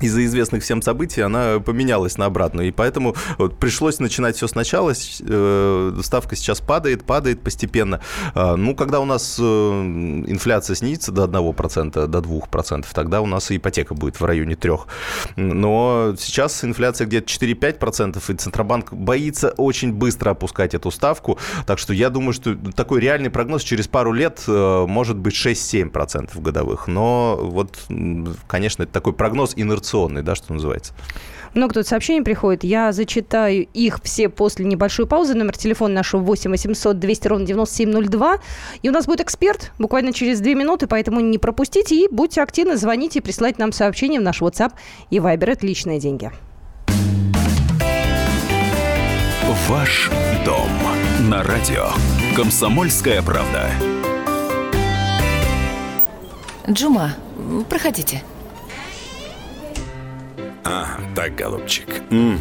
из-за 0.00 0.24
известных 0.24 0.62
всем 0.62 0.82
событий 0.82 1.22
она 1.22 1.58
поменялась 1.58 2.18
на 2.18 2.26
обратную. 2.26 2.68
И 2.68 2.70
поэтому 2.70 3.14
вот, 3.38 3.58
пришлось 3.58 3.98
начинать 3.98 4.36
все 4.36 4.46
сначала. 4.46 4.92
Э, 5.20 5.98
ставка 6.02 6.36
сейчас 6.36 6.60
падает, 6.60 7.04
падает 7.04 7.40
постепенно. 7.40 8.00
Э, 8.34 8.56
ну, 8.56 8.74
когда 8.74 9.00
у 9.00 9.06
нас 9.06 9.36
э, 9.38 9.42
инфляция 9.42 10.76
снизится 10.76 11.12
до 11.12 11.24
1%, 11.24 12.06
до 12.06 12.18
2%, 12.18 12.86
тогда 12.92 13.20
у 13.22 13.26
нас 13.26 13.50
и 13.50 13.56
ипотека 13.56 13.94
будет 13.94 14.20
в 14.20 14.24
районе 14.24 14.54
3%. 14.54 14.80
Но 15.36 16.14
сейчас 16.18 16.62
инфляция 16.62 17.06
где-то 17.06 17.26
4-5%, 17.26 18.22
и 18.28 18.36
Центробанк 18.36 18.92
боится 18.92 19.50
очень 19.56 19.92
быстро 19.92 20.30
опускать 20.30 20.74
эту 20.74 20.90
ставку. 20.90 21.38
Так 21.66 21.78
что 21.78 21.94
я 21.94 22.10
думаю, 22.10 22.34
что 22.34 22.54
такой 22.74 23.00
реальный 23.00 23.30
прогноз 23.30 23.62
через 23.62 23.88
пару 23.88 24.12
лет 24.12 24.42
э, 24.46 24.84
может 24.86 25.16
быть 25.16 25.34
6-7% 25.34 26.38
годовых. 26.40 26.86
Но 26.86 27.38
вот, 27.40 27.78
конечно, 28.46 28.82
это 28.82 28.92
такой 28.92 29.14
прогноз 29.14 29.54
инерционный 29.56 29.85
инновационный, 29.86 30.22
да, 30.22 30.34
что 30.34 30.52
называется. 30.52 30.92
Много 31.54 31.74
тут 31.74 31.86
сообщений 31.86 32.22
приходит. 32.22 32.64
Я 32.64 32.92
зачитаю 32.92 33.66
их 33.72 34.00
все 34.02 34.28
после 34.28 34.66
небольшой 34.66 35.06
паузы. 35.06 35.34
Номер 35.34 35.56
телефона 35.56 35.94
нашего 35.94 36.20
8 36.20 36.50
800 36.50 36.98
200 36.98 37.28
ровно 37.28 37.46
9702. 37.46 38.38
И 38.82 38.88
у 38.90 38.92
нас 38.92 39.06
будет 39.06 39.22
эксперт 39.22 39.72
буквально 39.78 40.12
через 40.12 40.40
две 40.40 40.54
минуты, 40.54 40.86
поэтому 40.86 41.20
не 41.20 41.38
пропустите 41.38 41.96
и 41.96 42.08
будьте 42.10 42.42
активны, 42.42 42.76
звоните 42.76 43.20
и 43.20 43.22
присылайте 43.22 43.60
нам 43.60 43.72
сообщения 43.72 44.20
в 44.20 44.22
наш 44.22 44.42
WhatsApp 44.42 44.72
и 45.10 45.16
Viber. 45.16 45.50
Это 45.50 45.66
личные 45.66 45.98
деньги. 45.98 46.30
Ваш 49.68 50.10
дом 50.44 50.68
на 51.30 51.42
радио. 51.42 51.88
Комсомольская 52.36 53.22
правда. 53.22 53.70
Джума, 56.68 57.14
проходите. 57.68 58.22
А, 60.66 60.98
так, 61.14 61.36
голубчик. 61.36 61.86
М. 62.10 62.38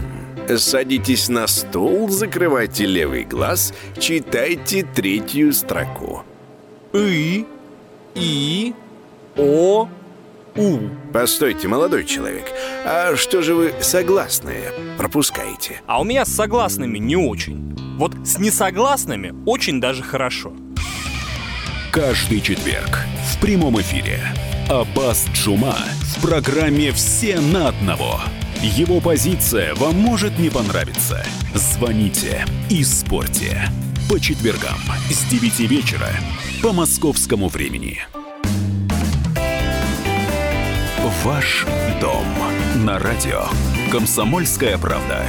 Садитесь 0.57 1.29
на 1.29 1.47
стул, 1.47 2.09
закрывайте 2.09 2.85
левый 2.85 3.23
глаз, 3.23 3.73
читайте 3.99 4.83
третью 4.83 5.53
строку. 5.53 6.23
И, 6.93 7.45
И, 8.15 8.73
О, 9.37 9.87
У. 10.55 10.77
Постойте, 11.11 11.67
молодой 11.67 12.05
человек, 12.05 12.45
а 12.85 13.15
что 13.15 13.41
же 13.41 13.53
вы 13.53 13.73
согласные 13.81 14.71
пропускаете? 14.97 15.81
А 15.85 15.99
у 15.99 16.03
меня 16.05 16.23
с 16.25 16.29
согласными 16.33 16.97
не 16.97 17.17
очень. 17.17 17.75
Вот 17.97 18.13
с 18.25 18.39
несогласными 18.39 19.33
очень 19.45 19.81
даже 19.81 20.01
хорошо. 20.01 20.53
Каждый 21.91 22.41
четверг 22.41 22.99
в 23.33 23.39
прямом 23.39 23.79
эфире 23.81 24.21
Аббас 24.69 25.27
Джума 25.31 25.77
в 26.01 26.21
программе 26.23 26.91
«Все 26.91 27.39
на 27.39 27.67
одного». 27.67 28.19
Его 28.63 28.99
позиция 28.99 29.75
вам 29.75 29.95
может 29.99 30.39
не 30.39 30.49
понравиться. 30.49 31.23
Звоните 31.53 32.45
и 32.67 32.83
спорьте. 32.83 33.69
По 34.09 34.19
четвергам 34.19 34.79
с 35.11 35.23
9 35.29 35.59
вечера 35.69 36.09
по 36.63 36.73
московскому 36.73 37.47
времени. 37.47 37.99
Ваш 41.23 41.67
дом 42.01 42.25
на 42.83 42.97
радио. 42.97 43.43
Комсомольская 43.91 44.79
правда. 44.79 45.27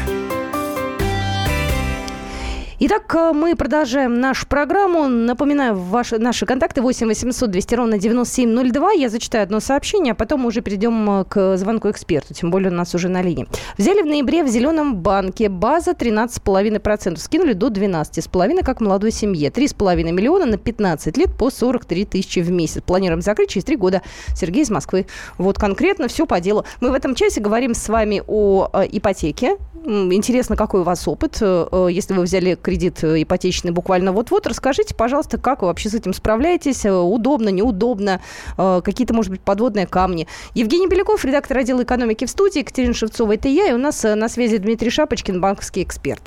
Итак, 2.78 3.14
э, 3.14 3.32
мы 3.32 3.56
продолжаем 3.56 4.20
нашу 4.20 4.46
программу. 4.46 5.08
Напоминаю, 5.08 5.74
ваши, 5.74 6.18
наши 6.18 6.44
контакты 6.44 6.82
8 6.82 7.06
800 7.06 7.50
200 7.50 7.74
ровно 7.74 7.98
9702. 7.98 8.92
Я 8.92 9.08
зачитаю 9.08 9.44
одно 9.44 9.60
сообщение, 9.60 10.12
а 10.12 10.14
потом 10.14 10.40
мы 10.40 10.48
уже 10.48 10.60
перейдем 10.60 11.20
э, 11.20 11.24
к 11.24 11.56
звонку 11.56 11.88
эксперту, 11.90 12.34
тем 12.34 12.50
более 12.50 12.70
у 12.70 12.74
нас 12.74 12.94
уже 12.94 13.08
на 13.08 13.22
линии. 13.22 13.48
Взяли 13.78 14.02
в 14.02 14.04
ноябре 14.06 14.44
в 14.44 14.48
Зеленом 14.48 14.96
банке 14.96 15.48
база 15.48 15.92
13,5%. 15.92 17.16
Скинули 17.16 17.54
до 17.54 17.68
12,5%, 17.68 18.62
как 18.62 18.82
молодой 18.82 19.10
семье. 19.10 19.48
3,5 19.48 20.12
миллиона 20.12 20.44
на 20.44 20.58
15 20.58 21.16
лет 21.16 21.30
по 21.34 21.48
43 21.48 22.04
тысячи 22.04 22.40
в 22.40 22.50
месяц. 22.50 22.82
Планируем 22.82 23.22
закрыть 23.22 23.48
через 23.48 23.64
3 23.64 23.76
года. 23.76 24.02
Сергей 24.34 24.64
из 24.64 24.70
Москвы. 24.70 25.06
Вот 25.38 25.58
конкретно 25.58 26.08
все 26.08 26.26
по 26.26 26.40
делу. 26.40 26.66
Мы 26.82 26.90
в 26.90 26.94
этом 26.94 27.14
часе 27.14 27.40
говорим 27.40 27.72
с 27.72 27.88
вами 27.88 28.22
о 28.26 28.68
э, 28.70 28.86
ипотеке. 28.92 29.56
Интересно, 29.86 30.56
какой 30.56 30.80
у 30.80 30.82
вас 30.82 31.06
опыт, 31.06 31.36
если 31.36 32.12
вы 32.14 32.24
взяли 32.24 32.56
кредит 32.66 33.04
э, 33.04 33.22
ипотечный 33.22 33.70
буквально 33.70 34.10
вот-вот. 34.10 34.48
Расскажите, 34.48 34.92
пожалуйста, 34.92 35.38
как 35.38 35.62
вы 35.62 35.68
вообще 35.68 35.88
с 35.88 35.94
этим 35.94 36.12
справляетесь? 36.12 36.84
Э, 36.84 36.92
удобно, 36.92 37.50
неудобно? 37.50 38.20
Э, 38.58 38.80
какие-то, 38.84 39.14
может 39.14 39.30
быть, 39.30 39.40
подводные 39.40 39.86
камни? 39.86 40.26
Евгений 40.54 40.88
Беляков, 40.88 41.24
редактор 41.24 41.58
отдела 41.58 41.84
экономики 41.84 42.24
в 42.24 42.30
студии, 42.30 42.58
Екатерина 42.58 42.92
Шевцова, 42.92 43.34
это 43.34 43.46
я, 43.48 43.68
и 43.68 43.72
у 43.72 43.78
нас 43.78 44.02
на 44.02 44.28
связи 44.28 44.58
Дмитрий 44.58 44.90
Шапочкин, 44.90 45.40
банковский 45.40 45.84
эксперт. 45.84 46.22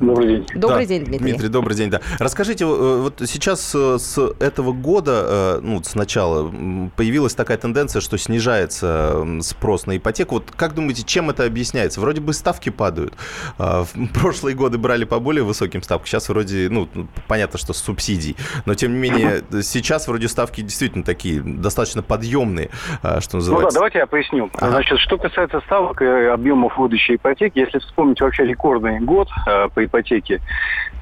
Добрый 0.00 0.26
день. 0.26 0.46
Добрый 0.54 0.80
да, 0.80 0.86
день, 0.86 1.04
Дмитрий. 1.04 1.30
Дмитрий, 1.30 1.48
добрый 1.48 1.76
день, 1.76 1.90
да. 1.90 2.00
Расскажите, 2.18 2.64
э, 2.64 2.66
вот 2.66 3.22
сейчас 3.26 3.74
э, 3.74 3.98
с 3.98 4.18
этого 4.40 4.72
года, 4.72 5.24
э, 5.26 5.60
ну, 5.62 5.82
с 5.82 5.94
начала, 5.94 6.52
появилась 6.96 7.34
такая 7.34 7.58
тенденция, 7.58 8.00
что 8.00 8.18
снижается 8.18 9.24
спрос 9.40 9.86
на 9.86 9.96
ипотеку. 9.96 10.36
Вот 10.36 10.50
как 10.56 10.74
думаете, 10.74 11.04
чем 11.04 11.30
это 11.30 11.44
объясняется? 11.44 12.00
Вроде 12.00 12.20
бы 12.20 12.32
ставки 12.32 12.70
падают. 12.70 13.14
А, 13.56 13.84
в 13.84 13.92
прошлые 14.20 14.56
годы 14.56 14.78
брали 14.78 15.04
по 15.04 15.20
более 15.20 15.44
высоким 15.44 15.82
ставкам, 15.82 16.06
сейчас 16.06 16.28
вроде, 16.28 16.68
ну, 16.70 16.88
понятно, 17.28 17.58
что 17.58 17.72
с 17.72 17.78
субсидий. 17.78 18.36
Но, 18.66 18.74
тем 18.74 18.94
не 18.94 18.98
менее, 18.98 19.42
сейчас 19.62 20.08
вроде 20.08 20.26
ставки 20.26 20.60
действительно 20.60 21.04
такие, 21.04 21.40
достаточно 21.40 22.02
подъемные, 22.02 22.70
а, 23.02 23.20
что 23.20 23.36
называется. 23.36 23.66
Ну 23.66 23.70
да, 23.70 23.74
давайте 23.74 23.98
я 23.98 24.06
поясню. 24.06 24.50
Ага. 24.54 24.72
Значит, 24.72 24.98
что 24.98 25.18
касается 25.18 25.60
ставок 25.66 26.02
и 26.02 26.04
объемов 26.04 26.76
выдачи 26.78 27.14
ипотеки, 27.14 27.60
если 27.60 27.78
вспомнить 27.78 28.20
вообще 28.20 28.44
рекордный 28.44 28.98
год 28.98 29.28
по 29.44 29.84
ипотеки. 29.94 30.40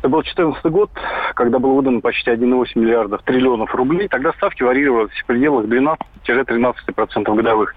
Это 0.01 0.09
был 0.09 0.23
2014 0.23 0.65
год, 0.67 0.91
когда 1.35 1.59
было 1.59 1.75
выдано 1.75 2.01
почти 2.01 2.31
1,8 2.31 2.67
миллиардов 2.75 3.23
триллионов 3.23 3.75
рублей. 3.75 4.09
Тогда 4.09 4.33
ставки 4.33 4.63
варьировались 4.63 5.13
в 5.13 5.27
пределах 5.27 5.67
12-13% 5.67 7.35
годовых. 7.35 7.75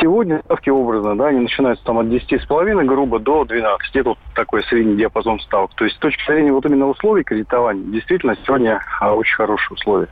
Сегодня 0.00 0.40
ставки 0.44 0.68
образно, 0.68 1.16
да, 1.16 1.28
они 1.28 1.40
начинаются 1.40 1.84
там 1.84 1.98
от 1.98 2.06
10,5 2.06 2.84
грубо 2.84 3.18
до 3.18 3.44
12. 3.44 3.96
Это 3.96 4.08
вот 4.10 4.18
такой 4.34 4.62
средний 4.64 4.96
диапазон 4.96 5.40
ставок. 5.40 5.72
То 5.74 5.84
есть 5.84 5.96
с 5.96 6.00
точки 6.00 6.24
зрения 6.30 6.52
вот 6.52 6.66
именно 6.66 6.88
условий 6.88 7.22
кредитования, 7.22 7.84
действительно 7.92 8.36
сегодня 8.44 8.80
а, 9.00 9.14
очень 9.14 9.36
хорошие 9.36 9.74
условия. 9.74 10.08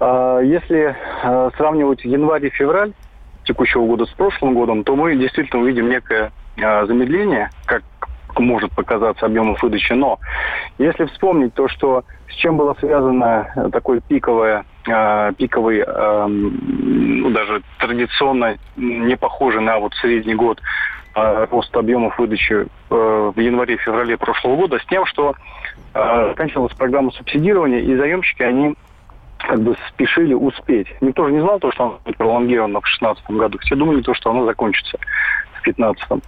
А, 0.00 0.40
если 0.40 0.96
а, 1.22 1.50
сравнивать 1.56 2.04
январь 2.04 2.46
и 2.46 2.50
февраль 2.50 2.92
текущего 3.44 3.86
года 3.86 4.04
с 4.04 4.10
прошлым 4.10 4.54
годом, 4.54 4.84
то 4.84 4.96
мы 4.96 5.16
действительно 5.16 5.62
увидим 5.62 5.88
некое 5.88 6.32
замедление, 6.56 7.48
как 7.64 7.82
может 8.40 8.72
показаться 8.72 9.26
объемов 9.26 9.62
выдачи. 9.62 9.92
Но 9.92 10.18
если 10.78 11.04
вспомнить 11.06 11.54
то, 11.54 11.68
что 11.68 12.04
с 12.28 12.34
чем 12.34 12.56
было 12.56 12.74
связано 12.78 13.70
такой 13.72 14.00
пиковое, 14.00 14.64
э, 14.88 15.32
пиковый, 15.36 15.84
э, 15.86 16.26
ну, 16.26 17.30
даже 17.30 17.62
традиционно 17.78 18.56
не 18.76 19.16
похожий 19.16 19.60
на 19.60 19.78
вот 19.78 19.94
средний 19.94 20.34
год 20.34 20.60
э, 21.16 21.46
рост 21.50 21.76
объемов 21.76 22.18
выдачи 22.18 22.52
э, 22.52 23.32
в 23.34 23.38
январе-феврале 23.38 24.16
прошлого 24.16 24.56
года, 24.56 24.78
с 24.78 24.86
тем, 24.86 25.06
что 25.06 25.34
э, 25.94 26.28
заканчивалась 26.28 26.74
программа 26.74 27.10
субсидирования, 27.10 27.80
и 27.80 27.96
заемщики, 27.96 28.42
они 28.42 28.74
как 29.46 29.60
бы 29.60 29.76
спешили 29.88 30.34
успеть. 30.34 30.88
Никто 31.00 31.26
же 31.26 31.32
не 31.32 31.40
знал 31.40 31.58
то, 31.58 31.72
что 31.72 31.84
она 31.84 31.94
будет 32.04 32.16
пролонгирована 32.16 32.80
в 32.80 32.84
2016 32.84 33.30
году. 33.30 33.58
Все 33.58 33.76
думали 33.76 34.02
то, 34.02 34.14
что 34.14 34.30
она 34.30 34.44
закончится 34.44 34.98
в 35.58 35.62
2015. 35.64 36.22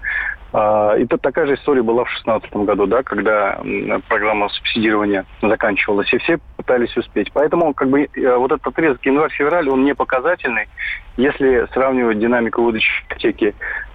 А, 0.54 0.94
и 0.96 1.06
тут 1.06 1.22
такая 1.22 1.46
же 1.46 1.54
история 1.54 1.82
была 1.82 2.04
в 2.04 2.08
2016 2.08 2.52
году, 2.66 2.86
да, 2.86 3.02
когда 3.02 3.60
программа 4.08 4.48
субсидирования 4.50 5.24
заканчивалась, 5.40 6.12
и 6.12 6.18
все 6.18 6.38
пытались 6.56 6.96
успеть. 6.96 7.32
Поэтому 7.32 7.72
как 7.72 7.88
бы 7.88 8.02
э, 8.04 8.36
вот 8.36 8.52
этот 8.52 8.66
отрезок 8.66 9.04
январь-февраль, 9.04 9.68
он 9.70 9.84
не 9.84 9.94
показательный. 9.94 10.68
Если 11.16 11.66
сравнивать 11.72 12.18
динамику 12.18 12.62
выдачи 12.62 12.90
ипотеки 13.08 13.54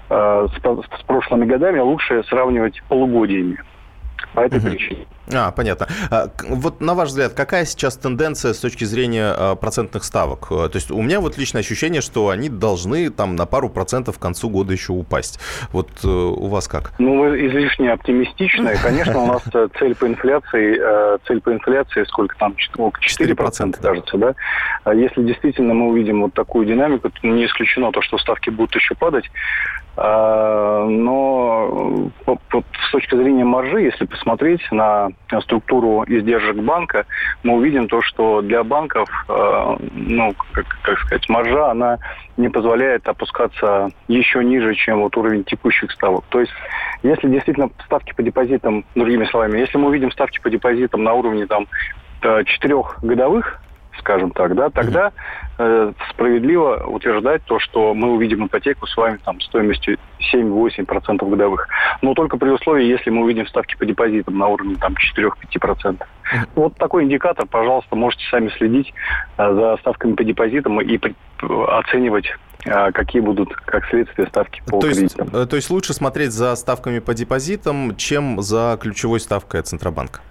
э, 0.09 0.47
с, 0.47 0.99
с 0.99 1.03
прошлыми 1.03 1.45
годами, 1.45 1.79
лучше 1.79 2.23
сравнивать 2.23 2.81
полугодиями. 2.89 3.59
По 4.37 4.41
этой 4.41 4.59
угу. 4.59 4.69
причине. 4.69 5.07
А, 5.33 5.51
понятно. 5.51 5.87
А, 6.11 6.29
вот 6.47 6.79
на 6.79 6.93
ваш 6.93 7.09
взгляд, 7.09 7.33
какая 7.33 7.65
сейчас 7.65 7.97
тенденция 7.97 8.53
с 8.53 8.59
точки 8.59 8.83
зрения 8.83 9.33
а, 9.35 9.55
процентных 9.55 10.03
ставок? 10.03 10.51
А, 10.51 10.69
то 10.69 10.75
есть 10.75 10.91
у 10.91 11.01
меня 11.01 11.21
вот 11.21 11.39
личное 11.39 11.61
ощущение, 11.61 12.01
что 12.01 12.29
они 12.29 12.47
должны 12.47 13.09
там 13.09 13.35
на 13.35 13.47
пару 13.47 13.67
процентов 13.67 14.19
к 14.19 14.21
концу 14.21 14.51
года 14.51 14.73
еще 14.73 14.93
упасть. 14.93 15.39
Вот 15.71 15.89
э, 16.03 16.07
у 16.07 16.45
вас 16.49 16.67
как? 16.67 16.93
Ну, 16.99 17.17
вы 17.17 17.47
излишне 17.47 17.91
оптимистичны. 17.91 18.75
Конечно, 18.83 19.17
у 19.17 19.25
нас 19.25 19.41
э, 19.55 19.69
цель 19.79 19.95
по 19.95 20.05
инфляции, 20.05 20.77
э, 20.79 21.17
цель 21.25 21.41
по 21.41 21.51
инфляции 21.51 22.03
сколько 22.03 22.37
там, 22.37 22.55
4%, 22.77 22.91
4% 23.01 23.81
кажется, 23.81 24.17
да? 24.17 24.93
Если 24.93 25.23
действительно 25.23 25.73
мы 25.73 25.87
увидим 25.87 26.21
вот 26.21 26.35
такую 26.35 26.67
динамику, 26.67 27.09
то 27.09 27.27
не 27.27 27.47
исключено 27.47 27.91
то, 27.91 28.03
что 28.03 28.19
ставки 28.19 28.51
будут 28.51 28.75
еще 28.75 28.93
падать. 28.93 29.25
Но 29.97 32.11
с 32.87 32.91
точки 32.91 33.15
зрения 33.15 33.43
маржи, 33.43 33.81
если 33.81 34.05
посмотреть 34.05 34.61
на 34.71 35.09
структуру 35.41 36.03
издержек 36.07 36.57
банка, 36.57 37.05
мы 37.43 37.55
увидим 37.55 37.87
то, 37.87 38.01
что 38.01 38.41
для 38.41 38.63
банков, 38.63 39.09
э, 39.27 39.77
ну, 39.93 40.33
как, 40.51 40.65
как 40.83 40.99
сказать, 40.99 41.27
маржа, 41.29 41.71
она 41.71 41.97
не 42.37 42.49
позволяет 42.49 43.07
опускаться 43.07 43.89
еще 44.07 44.43
ниже, 44.43 44.75
чем 44.75 45.01
вот 45.01 45.17
уровень 45.17 45.43
текущих 45.43 45.91
ставок. 45.91 46.23
То 46.29 46.41
есть, 46.41 46.53
если 47.01 47.27
действительно 47.27 47.69
ставки 47.85 48.13
по 48.13 48.21
депозитам, 48.21 48.85
другими 48.95 49.25
словами, 49.25 49.59
если 49.59 49.77
мы 49.77 49.87
увидим 49.87 50.11
ставки 50.11 50.39
по 50.39 50.49
депозитам 50.49 51.03
на 51.03 51.13
уровне 51.13 51.47
там 51.47 51.67
четырех 52.45 52.99
годовых 53.01 53.59
скажем 53.99 54.31
так, 54.31 54.55
да, 54.55 54.69
тогда 54.69 55.11
э, 55.57 55.91
справедливо 56.11 56.85
утверждать 56.87 57.43
то, 57.45 57.59
что 57.59 57.93
мы 57.93 58.13
увидим 58.13 58.45
ипотеку 58.45 58.87
с 58.87 58.95
вами 58.95 59.19
там 59.23 59.41
стоимостью 59.41 59.97
7-8% 60.33 61.29
годовых. 61.29 61.67
Но 62.01 62.13
только 62.13 62.37
при 62.37 62.49
условии, 62.49 62.85
если 62.85 63.09
мы 63.09 63.23
увидим 63.23 63.47
ставки 63.47 63.75
по 63.75 63.85
депозитам 63.85 64.37
на 64.37 64.47
уровне 64.47 64.75
там 64.79 64.95
4-5%. 65.17 66.03
Вот 66.55 66.75
такой 66.75 67.03
индикатор, 67.03 67.45
пожалуйста, 67.45 67.95
можете 67.95 68.23
сами 68.29 68.49
следить 68.57 68.93
э, 69.37 69.53
за 69.53 69.77
ставками 69.77 70.13
по 70.13 70.23
депозитам 70.23 70.81
и 70.81 70.97
при, 70.97 71.15
оценивать 71.41 72.27
а 72.65 72.91
какие 72.91 73.21
будут, 73.21 73.53
как 73.53 73.85
следствие, 73.85 74.27
ставки 74.27 74.61
по 74.65 74.79
то 74.79 74.87
есть, 74.87 74.99
кредитам. 74.99 75.29
э, 75.33 75.45
то 75.45 75.55
есть 75.55 75.69
лучше 75.69 75.93
смотреть 75.93 76.31
за 76.31 76.55
ставками 76.55 76.99
по 76.99 77.13
депозитам, 77.13 77.95
чем 77.95 78.41
за 78.41 78.77
ключевой 78.81 79.19
ставкой 79.19 79.61
Центробанка? 79.61 80.21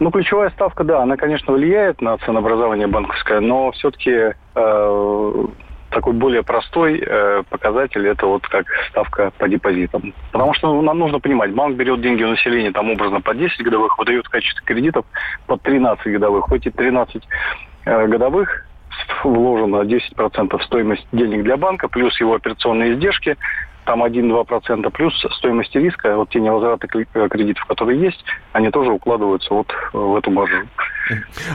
Ну, 0.00 0.10
ключевая 0.10 0.50
ставка, 0.50 0.84
да, 0.84 1.02
она, 1.02 1.16
конечно, 1.16 1.52
влияет 1.52 2.00
на 2.00 2.16
ценообразование 2.18 2.86
банковское, 2.86 3.40
но 3.40 3.72
все-таки 3.72 4.34
э, 4.54 5.46
такой 5.90 6.12
более 6.12 6.42
простой 6.44 7.02
э, 7.04 7.42
показатель 7.48 8.06
это 8.06 8.26
вот 8.26 8.46
как 8.46 8.66
ставка 8.90 9.32
по 9.38 9.48
депозитам. 9.48 10.14
Потому 10.30 10.54
что 10.54 10.72
ну, 10.72 10.82
нам 10.82 10.98
нужно 10.98 11.18
понимать, 11.18 11.52
банк 11.52 11.76
берет 11.76 12.00
деньги 12.00 12.22
у 12.22 12.28
населения 12.28 12.70
там 12.70 12.90
образно 12.90 13.20
по 13.20 13.34
10 13.34 13.60
годовых, 13.62 13.98
выдает 13.98 14.26
в 14.26 14.30
качестве 14.30 14.64
кредитов 14.64 15.04
под 15.46 15.62
13 15.62 16.06
годовых. 16.12 16.44
Хоть 16.44 16.66
и 16.66 16.70
13 16.70 17.22
э, 17.86 18.06
годовых 18.06 18.67
вложено 19.24 19.82
10% 19.82 20.62
стоимость 20.64 21.06
денег 21.12 21.42
для 21.42 21.56
банка, 21.56 21.88
плюс 21.88 22.18
его 22.20 22.34
операционные 22.34 22.94
издержки, 22.94 23.36
там 23.88 24.04
1-2%, 24.04 24.90
плюс 24.90 25.14
стоимость 25.38 25.74
риска, 25.74 26.16
вот 26.16 26.28
те 26.28 26.40
невозвраты 26.40 26.86
кре- 26.88 27.28
кредитов, 27.30 27.64
которые 27.64 27.98
есть, 27.98 28.22
они 28.52 28.70
тоже 28.70 28.90
укладываются 28.90 29.54
вот 29.54 29.72
в 29.94 30.16
эту 30.16 30.30
маржу. 30.30 30.68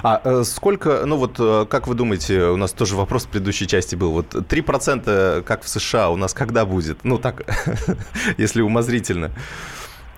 А 0.01 0.19
э, 0.23 0.43
сколько, 0.43 1.05
ну 1.05 1.17
вот, 1.17 1.35
э, 1.39 1.67
как 1.69 1.87
вы 1.87 1.93
думаете, 1.93 2.45
у 2.45 2.57
нас 2.57 2.73
тоже 2.73 2.95
вопрос 2.95 3.25
в 3.25 3.29
предыдущей 3.29 3.67
части 3.67 3.95
был, 3.95 4.11
вот 4.11 4.33
3% 4.33 5.43
как 5.43 5.61
в 5.61 5.69
США 5.69 6.09
у 6.09 6.15
нас 6.15 6.33
когда 6.33 6.65
будет? 6.65 7.03
Ну 7.03 7.19
так, 7.19 7.43
если 8.39 8.61
умозрительно. 8.61 9.29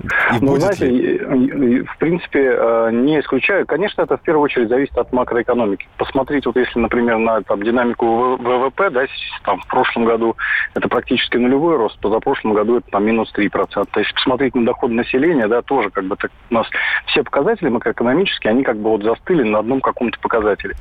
И 0.04 0.08
Ну, 0.42 0.58
знаете, 0.58 0.88
ли? 0.88 1.82
в 1.84 1.98
принципе, 1.98 2.56
э, 2.58 2.90
не 2.92 3.20
исключаю. 3.20 3.66
Конечно, 3.66 4.02
это 4.02 4.18
в 4.18 4.22
первую 4.22 4.44
очередь 4.44 4.70
зависит 4.70 4.98
от 4.98 5.12
макроэкономики. 5.14 5.88
Посмотреть, 5.98 6.46
вот 6.46 6.56
если, 6.58 6.80
например, 6.80 7.18
на 7.18 7.42
там, 7.42 7.64
динамику 7.64 8.36
ВВП, 8.36 8.90
да, 8.90 9.06
там, 9.44 9.62
в 9.62 9.68
прошлом 9.68 10.06
году 10.06 10.36
это 10.74 10.88
практически 10.90 11.38
нулевой 11.38 11.78
рост, 11.78 12.00
позапрошлом 12.00 12.54
году 12.54 12.78
это 12.78 12.92
там 12.92 13.06
минус 13.06 13.32
3%. 13.36 13.88
Если 13.96 14.14
посмотреть 14.14 14.56
на 14.56 14.66
доход 14.66 14.92
населения, 14.92 15.48
да, 15.48 15.62
тоже 15.62 15.90
как 15.90 16.06
бы 16.06 16.16
так, 16.18 16.32
у 16.50 16.54
нас 16.54 16.68
все 17.08 17.24
показатели 17.24 17.70
макроэкономические, 17.70 18.52
они 18.52 18.64
как 18.64 18.78
бы 18.78 18.90
вот 18.90 19.04
застыли 19.04 19.44
на 19.44 19.60
одном 19.60 19.82
каком-то 19.82 20.20
показателе. 20.20 20.76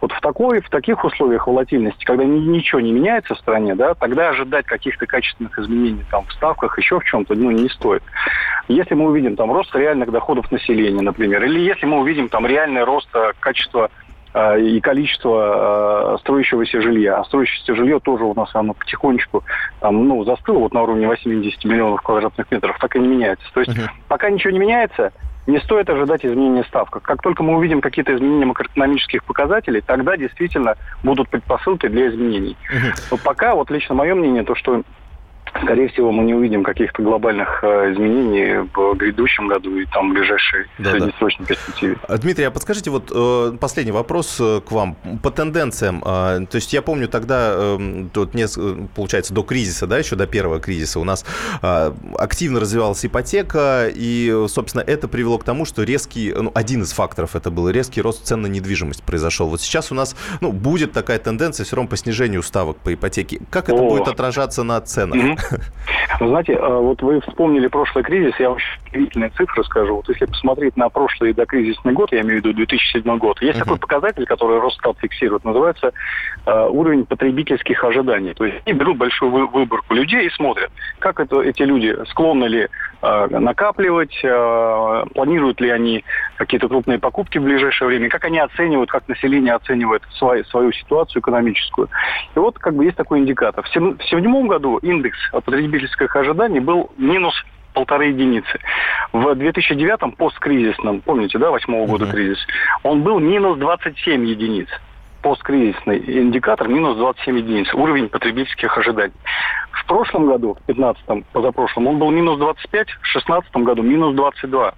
Вот 0.00 0.12
в, 0.12 0.20
такой, 0.20 0.60
в 0.60 0.68
таких 0.68 1.02
условиях 1.04 1.46
волатильности, 1.46 2.04
когда 2.04 2.24
ни- 2.24 2.38
ничего 2.38 2.80
не 2.80 2.92
меняется 2.92 3.34
в 3.34 3.38
стране, 3.38 3.74
да, 3.74 3.94
тогда 3.94 4.28
ожидать 4.28 4.66
каких-то 4.66 5.06
качественных 5.06 5.58
изменений 5.58 6.04
там, 6.10 6.24
в 6.26 6.32
ставках, 6.32 6.78
еще 6.78 7.00
в 7.00 7.04
чем-то, 7.04 7.34
ну, 7.34 7.50
не 7.50 7.68
стоит. 7.70 8.02
Если 8.68 8.94
мы 8.94 9.06
увидим 9.06 9.34
там 9.34 9.50
рост 9.50 9.74
реальных 9.74 10.10
доходов 10.10 10.50
населения, 10.52 11.00
например, 11.00 11.42
или 11.44 11.60
если 11.60 11.86
мы 11.86 12.00
увидим 12.00 12.28
там 12.28 12.46
реальный 12.46 12.84
рост 12.84 13.08
э, 13.14 13.32
качества 13.40 13.90
э, 14.34 14.60
и 14.60 14.80
количества 14.80 16.14
э, 16.14 16.18
строящегося 16.20 16.82
жилья. 16.82 17.18
А 17.18 17.24
строящееся 17.24 17.74
жилье 17.74 17.98
тоже 17.98 18.24
у 18.24 18.34
нас 18.34 18.50
оно 18.54 18.74
потихонечку 18.74 19.42
там, 19.80 20.06
ну, 20.06 20.22
застыло 20.24 20.58
вот 20.58 20.74
на 20.74 20.82
уровне 20.82 21.06
80 21.06 21.64
миллионов 21.64 22.02
квадратных 22.02 22.50
метров, 22.50 22.78
так 22.78 22.94
и 22.94 22.98
не 22.98 23.08
меняется. 23.08 23.46
То 23.54 23.60
есть 23.60 23.72
пока 24.06 24.28
ничего 24.28 24.50
не 24.50 24.58
меняется, 24.58 25.12
не 25.46 25.58
стоит 25.60 25.88
ожидать 25.88 26.26
изменения 26.26 26.62
ставок. 26.64 27.02
Как 27.02 27.22
только 27.22 27.42
мы 27.42 27.56
увидим 27.56 27.80
какие-то 27.80 28.14
изменения 28.14 28.44
макроэкономических 28.44 29.24
показателей, 29.24 29.80
тогда 29.80 30.18
действительно 30.18 30.76
будут 31.02 31.30
предпосылки 31.30 31.88
для 31.88 32.08
изменений. 32.08 32.54
Но 33.10 33.16
пока, 33.16 33.54
вот 33.54 33.70
лично 33.70 33.94
мое 33.94 34.14
мнение, 34.14 34.44
то, 34.44 34.54
что 34.54 34.82
скорее 35.62 35.88
всего, 35.88 36.12
мы 36.12 36.24
не 36.24 36.34
увидим 36.34 36.62
каких-то 36.62 37.02
глобальных 37.02 37.62
э, 37.62 37.92
изменений 37.92 38.66
в 38.74 38.94
грядущем 38.94 39.48
году 39.48 39.76
и 39.76 39.86
там 39.86 40.10
в 40.10 40.14
ближайшей 40.14 40.66
Да-да. 40.78 40.90
среднесрочной 40.92 41.46
перспективе. 41.46 41.96
А, 42.08 42.18
Дмитрий, 42.18 42.44
а 42.44 42.50
подскажите, 42.50 42.90
вот 42.90 43.10
э, 43.14 43.56
последний 43.60 43.92
вопрос 43.92 44.38
э, 44.40 44.60
к 44.66 44.70
вам 44.72 44.96
по 45.22 45.30
тенденциям. 45.30 46.02
Э, 46.04 46.46
то 46.50 46.56
есть 46.56 46.72
я 46.72 46.82
помню 46.82 47.08
тогда, 47.08 47.52
э, 47.56 48.06
тут 48.12 48.32
получается, 48.94 49.34
до 49.34 49.42
кризиса, 49.42 49.86
да, 49.86 49.98
еще 49.98 50.16
до 50.16 50.26
первого 50.26 50.60
кризиса 50.60 51.00
у 51.00 51.04
нас 51.04 51.24
э, 51.62 51.92
активно 52.18 52.60
развивалась 52.60 53.04
ипотека, 53.04 53.88
и, 53.94 54.46
собственно, 54.48 54.82
это 54.82 55.08
привело 55.08 55.38
к 55.38 55.44
тому, 55.44 55.64
что 55.64 55.82
резкий, 55.82 56.32
ну, 56.32 56.50
один 56.54 56.82
из 56.82 56.92
факторов 56.92 57.36
это 57.36 57.50
был 57.50 57.68
резкий 57.70 58.00
рост 58.00 58.24
цен 58.24 58.42
на 58.42 58.46
недвижимость 58.46 59.02
произошел. 59.02 59.48
Вот 59.48 59.60
сейчас 59.60 59.92
у 59.92 59.94
нас, 59.94 60.16
ну, 60.40 60.52
будет 60.52 60.92
такая 60.92 61.18
тенденция 61.18 61.64
все 61.64 61.76
равно 61.76 61.88
по 61.88 61.96
снижению 61.96 62.42
ставок 62.42 62.76
по 62.78 62.92
ипотеке. 62.92 63.40
Как 63.50 63.68
это 63.68 63.78
О. 63.78 63.88
будет 63.88 64.08
отражаться 64.08 64.62
на 64.62 64.80
ценах? 64.80 65.16
Мгм. 65.16 65.37
Вы 66.20 66.28
знаете, 66.28 66.54
э, 66.54 66.68
вот 66.68 67.00
вы 67.02 67.20
вспомнили 67.20 67.68
прошлый 67.68 68.04
кризис, 68.04 68.34
я 68.38 68.50
очень 68.50 68.66
удивительные 68.92 69.30
цифры 69.30 69.64
скажу. 69.64 69.96
Вот 69.96 70.08
если 70.08 70.26
посмотреть 70.26 70.76
на 70.76 70.88
прошлый 70.88 71.32
докризисный 71.32 71.92
год, 71.92 72.12
я 72.12 72.20
имею 72.20 72.40
в 72.42 72.44
виду 72.44 72.54
2007 72.54 73.18
год, 73.18 73.40
есть 73.42 73.58
такой 73.58 73.78
показатель, 73.78 74.24
который 74.26 74.60
Росстат 74.60 74.96
фиксирует, 75.00 75.44
называется 75.44 75.92
э, 76.46 76.68
уровень 76.68 77.06
потребительских 77.06 77.82
ожиданий. 77.84 78.34
То 78.34 78.44
есть 78.44 78.58
они 78.66 78.78
берут 78.78 78.96
большую 78.96 79.30
вы- 79.30 79.46
выборку 79.46 79.94
людей 79.94 80.26
и 80.26 80.30
смотрят, 80.30 80.70
как 80.98 81.20
это, 81.20 81.40
эти 81.40 81.62
люди 81.62 81.96
склонны 82.10 82.46
ли 82.46 82.68
э, 83.02 83.26
накапливать, 83.30 84.18
э, 84.22 85.04
планируют 85.14 85.60
ли 85.60 85.70
они 85.70 86.04
какие-то 86.36 86.68
крупные 86.68 86.98
покупки 86.98 87.38
в 87.38 87.42
ближайшее 87.42 87.88
время, 87.88 88.08
как 88.08 88.24
они 88.24 88.38
оценивают, 88.38 88.90
как 88.90 89.06
население 89.08 89.54
оценивает 89.54 90.02
свою, 90.16 90.44
свою 90.44 90.72
ситуацию 90.72 91.20
экономическую. 91.20 91.88
И 92.34 92.38
вот 92.38 92.58
как 92.58 92.74
бы 92.74 92.84
есть 92.84 92.96
такой 92.96 93.20
индикатор. 93.20 93.64
В 93.64 93.68
сем- 93.70 93.98
в 93.98 94.04
седьмом 94.04 94.48
году 94.48 94.78
индекс 94.78 95.18
потребительских 95.30 96.14
ожиданий 96.16 96.60
был 96.60 96.90
минус 96.96 97.34
полторы 97.74 98.06
единицы. 98.06 98.58
В 99.12 99.34
2009 99.34 100.16
посткризисном, 100.16 101.00
помните, 101.00 101.38
да, 101.38 101.50
восьмого 101.50 101.86
года 101.86 102.06
кризис, 102.06 102.38
он 102.82 103.02
был 103.02 103.18
минус 103.18 103.58
27 103.58 104.26
единиц. 104.26 104.68
Посткризисный 105.22 105.98
индикатор 105.98 106.68
минус 106.68 106.96
27 106.96 107.38
единиц. 107.38 107.74
Уровень 107.74 108.08
потребительских 108.08 108.76
ожиданий. 108.78 109.14
В 109.72 109.84
прошлом 109.86 110.26
году, 110.26 110.54
в 110.54 110.66
15 110.66 111.02
позапрошлом, 111.32 111.86
он 111.86 111.98
был 111.98 112.10
минус 112.10 112.38
25, 112.38 112.88
в 112.88 113.06
16 113.06 113.56
году 113.56 113.82
минус 113.82 114.14
22. 114.14 114.74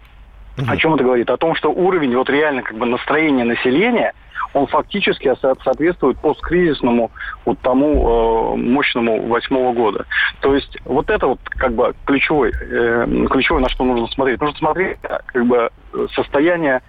О 0.68 0.76
чем 0.76 0.94
это 0.94 1.04
говорит? 1.04 1.30
О 1.30 1.36
том, 1.36 1.54
что 1.54 1.70
уровень 1.70 2.16
вот 2.16 2.28
реально 2.28 2.62
как 2.62 2.76
бы 2.76 2.86
настроения 2.86 3.44
населения, 3.44 4.12
он 4.52 4.66
фактически 4.66 5.32
со- 5.40 5.54
соответствует 5.62 6.18
посткризисному 6.18 7.10
вот 7.44 7.58
тому 7.60 8.54
э, 8.54 8.56
мощному 8.56 9.26
восьмого 9.28 9.72
года. 9.72 10.06
То 10.40 10.54
есть 10.54 10.76
вот 10.84 11.08
это 11.10 11.26
вот 11.28 11.40
как 11.50 11.72
бы 11.72 11.94
ключевой, 12.04 12.50
э, 12.52 13.26
ключевое, 13.30 13.62
на 13.62 13.68
что 13.68 13.84
нужно 13.84 14.06
смотреть. 14.08 14.40
Нужно 14.40 14.58
смотреть 14.58 14.98
э, 15.02 15.18
как 15.26 15.46
бы 15.46 15.70
э, 15.92 16.06
состояние 16.14 16.82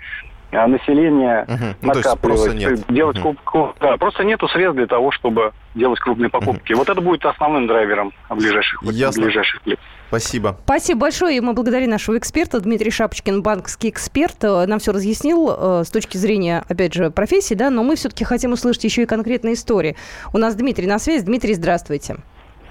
э, 0.52 0.66
населения 0.66 1.46
Мгм. 1.48 1.76
Ну, 1.82 1.88
накапливать, 1.88 2.18
спроса 2.40 2.54
нет. 2.56 2.72
есть 2.72 2.88
делать 2.88 3.18
Мгм. 3.20 3.38
куб- 3.46 3.76
да, 3.80 3.98
просто 3.98 4.24
нету 4.24 4.48
средств 4.48 4.76
для 4.78 4.88
того, 4.88 5.12
чтобы 5.12 5.52
делать 5.76 6.00
крупные 6.00 6.30
покупки. 6.30 6.74
Вот 6.74 6.90
это 6.90 7.00
будет 7.00 7.24
основным 7.26 7.68
драйвером 7.68 8.12
ближайших, 8.30 8.82
Ясно. 8.84 9.24
ближайших 9.24 9.62
лет. 9.68 9.80
Спасибо. 10.12 10.58
Спасибо 10.66 11.00
большое. 11.00 11.38
И 11.38 11.40
мы 11.40 11.54
благодарим 11.54 11.90
нашего 11.90 12.18
эксперта. 12.18 12.60
Дмитрий 12.60 12.92
Шапочкин, 12.92 13.42
банковский 13.42 13.88
эксперт, 13.88 14.44
э, 14.44 14.66
нам 14.66 14.80
все 14.80 14.92
разъяснил 14.92 15.50
э, 15.50 15.84
с 15.86 15.90
точки 15.90 16.18
зрения, 16.18 16.66
опять 16.68 16.94
же, 16.94 17.12
профессии, 17.12 17.54
да, 17.54 17.70
но 17.70 17.82
мы 17.82 17.96
все-таки 17.96 18.26
хотим 18.26 18.52
услышать 18.52 18.84
еще 18.84 19.04
и 19.04 19.06
конкретные 19.06 19.54
истории. 19.54 19.96
У 20.34 20.38
нас 20.38 20.56
Дмитрий 20.56 20.86
на 20.86 21.00
связи. 21.00 21.24
Дмитрий, 21.24 21.54
здравствуйте. 21.54 22.18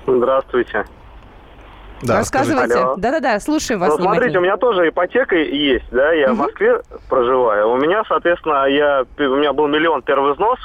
Здравствуйте. 0.06 0.84
Да, 2.02 2.18
Рассказывайте. 2.18 2.74
Да-да-да, 2.98 3.40
слушаем 3.40 3.80
вас 3.80 3.96
Ну, 3.96 4.04
смотрите, 4.04 4.36
у 4.36 4.42
меня 4.42 4.58
тоже 4.58 4.90
ипотека 4.90 5.36
есть, 5.36 5.86
да, 5.90 6.12
я 6.12 6.34
в 6.34 6.36
Москве 6.36 6.82
проживаю. 7.08 7.70
У 7.70 7.76
меня, 7.78 8.02
соответственно, 8.06 8.66
я, 8.66 9.06
у 9.18 9.36
меня 9.36 9.54
был 9.54 9.66
миллион 9.66 10.02
первый 10.02 10.34
взнос, 10.34 10.58